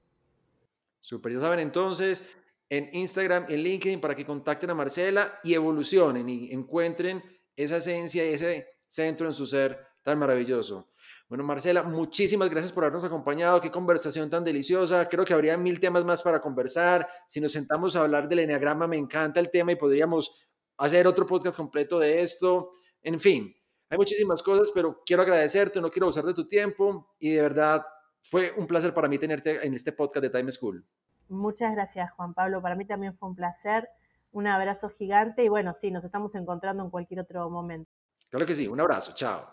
Super, 1.00 1.32
ya 1.32 1.40
saben 1.40 1.58
entonces, 1.58 2.28
en 2.70 2.88
Instagram, 2.92 3.46
en 3.48 3.62
LinkedIn, 3.62 4.00
para 4.00 4.14
que 4.14 4.24
contacten 4.24 4.70
a 4.70 4.74
Marcela 4.74 5.40
y 5.42 5.54
evolucionen 5.54 6.28
y 6.28 6.52
encuentren 6.52 7.22
esa 7.56 7.76
esencia 7.76 8.24
y 8.24 8.34
ese 8.34 8.68
centro 8.86 9.26
en 9.26 9.34
su 9.34 9.46
ser 9.46 9.84
tan 10.02 10.18
maravilloso. 10.18 10.92
Bueno, 11.28 11.44
Marcela, 11.44 11.82
muchísimas 11.82 12.48
gracias 12.48 12.72
por 12.72 12.84
habernos 12.84 13.04
acompañado. 13.04 13.60
Qué 13.60 13.70
conversación 13.70 14.30
tan 14.30 14.44
deliciosa. 14.44 15.08
Creo 15.08 15.24
que 15.24 15.34
habría 15.34 15.56
mil 15.56 15.78
temas 15.78 16.04
más 16.04 16.22
para 16.22 16.40
conversar. 16.40 17.06
Si 17.28 17.40
nos 17.40 17.52
sentamos 17.52 17.96
a 17.96 18.00
hablar 18.00 18.28
del 18.28 18.40
enneagrama, 18.40 18.86
me 18.86 18.96
encanta 18.96 19.40
el 19.40 19.50
tema 19.50 19.72
y 19.72 19.76
podríamos 19.76 20.34
hacer 20.78 21.06
otro 21.06 21.26
podcast 21.26 21.56
completo 21.56 21.98
de 21.98 22.22
esto. 22.22 22.70
En 23.02 23.20
fin, 23.20 23.54
hay 23.88 23.98
muchísimas 23.98 24.42
cosas, 24.42 24.70
pero 24.72 25.02
quiero 25.04 25.22
agradecerte, 25.22 25.80
no 25.80 25.90
quiero 25.90 26.08
usar 26.08 26.24
de 26.24 26.34
tu 26.34 26.46
tiempo 26.46 27.14
y 27.18 27.30
de 27.30 27.42
verdad 27.42 27.84
fue 28.20 28.52
un 28.56 28.66
placer 28.66 28.94
para 28.94 29.08
mí 29.08 29.18
tenerte 29.18 29.66
en 29.66 29.74
este 29.74 29.92
podcast 29.92 30.22
de 30.22 30.30
Time 30.30 30.52
School. 30.52 30.84
Muchas 31.30 31.72
gracias, 31.74 32.10
Juan 32.12 32.34
Pablo. 32.34 32.60
Para 32.60 32.74
mí 32.74 32.84
también 32.84 33.16
fue 33.16 33.28
un 33.28 33.36
placer. 33.36 33.88
Un 34.32 34.48
abrazo 34.48 34.88
gigante 34.90 35.44
y 35.44 35.48
bueno, 35.48 35.74
sí, 35.80 35.90
nos 35.92 36.04
estamos 36.04 36.34
encontrando 36.34 36.82
en 36.82 36.90
cualquier 36.90 37.20
otro 37.20 37.48
momento. 37.48 37.90
Claro 38.28 38.46
que 38.46 38.54
sí, 38.54 38.66
un 38.66 38.80
abrazo, 38.80 39.12
chao. 39.14 39.48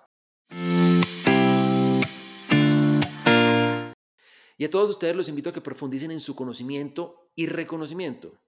Y 4.59 4.65
a 4.65 4.71
todos 4.71 4.89
ustedes 4.89 5.15
los 5.15 5.29
invito 5.29 5.51
a 5.51 5.53
que 5.53 5.61
profundicen 5.61 6.09
en 6.09 6.19
su 6.19 6.35
conocimiento 6.35 7.29
y 7.35 7.45
reconocimiento 7.45 8.41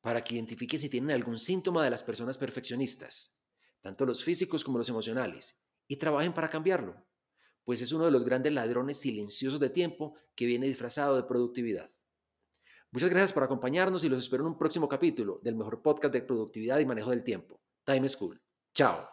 para 0.00 0.24
que 0.24 0.34
identifiquen 0.34 0.80
si 0.80 0.88
tienen 0.88 1.12
algún 1.12 1.38
síntoma 1.38 1.84
de 1.84 1.90
las 1.90 2.02
personas 2.02 2.36
perfeccionistas, 2.36 3.40
tanto 3.80 4.06
los 4.06 4.24
físicos 4.24 4.64
como 4.64 4.78
los 4.78 4.88
emocionales, 4.88 5.64
y 5.86 5.96
trabajen 5.96 6.32
para 6.32 6.50
cambiarlo, 6.50 7.06
pues 7.64 7.80
es 7.80 7.92
uno 7.92 8.06
de 8.06 8.10
los 8.10 8.24
grandes 8.24 8.52
ladrones 8.52 8.98
silenciosos 8.98 9.60
de 9.60 9.70
tiempo 9.70 10.14
que 10.34 10.46
viene 10.46 10.66
disfrazado 10.66 11.14
de 11.16 11.24
productividad. 11.24 11.95
Muchas 12.96 13.10
gracias 13.10 13.34
por 13.34 13.44
acompañarnos 13.44 14.02
y 14.04 14.08
los 14.08 14.22
espero 14.22 14.44
en 14.44 14.52
un 14.52 14.56
próximo 14.56 14.88
capítulo 14.88 15.38
del 15.42 15.54
mejor 15.54 15.82
podcast 15.82 16.14
de 16.14 16.22
productividad 16.22 16.78
y 16.78 16.86
manejo 16.86 17.10
del 17.10 17.22
tiempo, 17.22 17.60
Time 17.84 18.08
School. 18.08 18.40
Chao. 18.72 19.06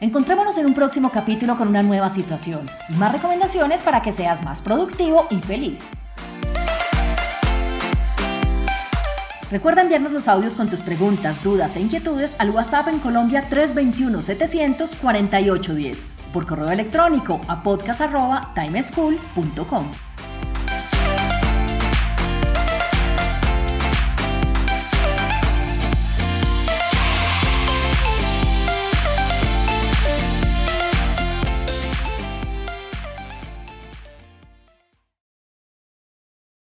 Encontrémonos 0.00 0.56
en 0.56 0.64
un 0.64 0.72
próximo 0.72 1.12
capítulo 1.12 1.58
con 1.58 1.68
una 1.68 1.82
nueva 1.82 2.08
situación 2.08 2.64
y 2.88 2.96
más 2.96 3.12
recomendaciones 3.12 3.82
para 3.82 4.00
que 4.00 4.10
seas 4.10 4.42
más 4.42 4.62
productivo 4.62 5.26
y 5.28 5.38
feliz. 5.40 5.90
Recuerda 9.50 9.82
enviarnos 9.82 10.12
los 10.12 10.28
audios 10.28 10.54
con 10.54 10.70
tus 10.70 10.80
preguntas, 10.80 11.44
dudas 11.44 11.76
e 11.76 11.80
inquietudes 11.80 12.40
al 12.40 12.48
WhatsApp 12.48 12.88
en 12.88 13.00
Colombia 13.00 13.50
321-700-4810 13.50 16.23
por 16.34 16.46
correo 16.46 16.70
electrónico 16.70 17.40
a 17.48 17.62
podcast.timeschool.com. 17.62 20.13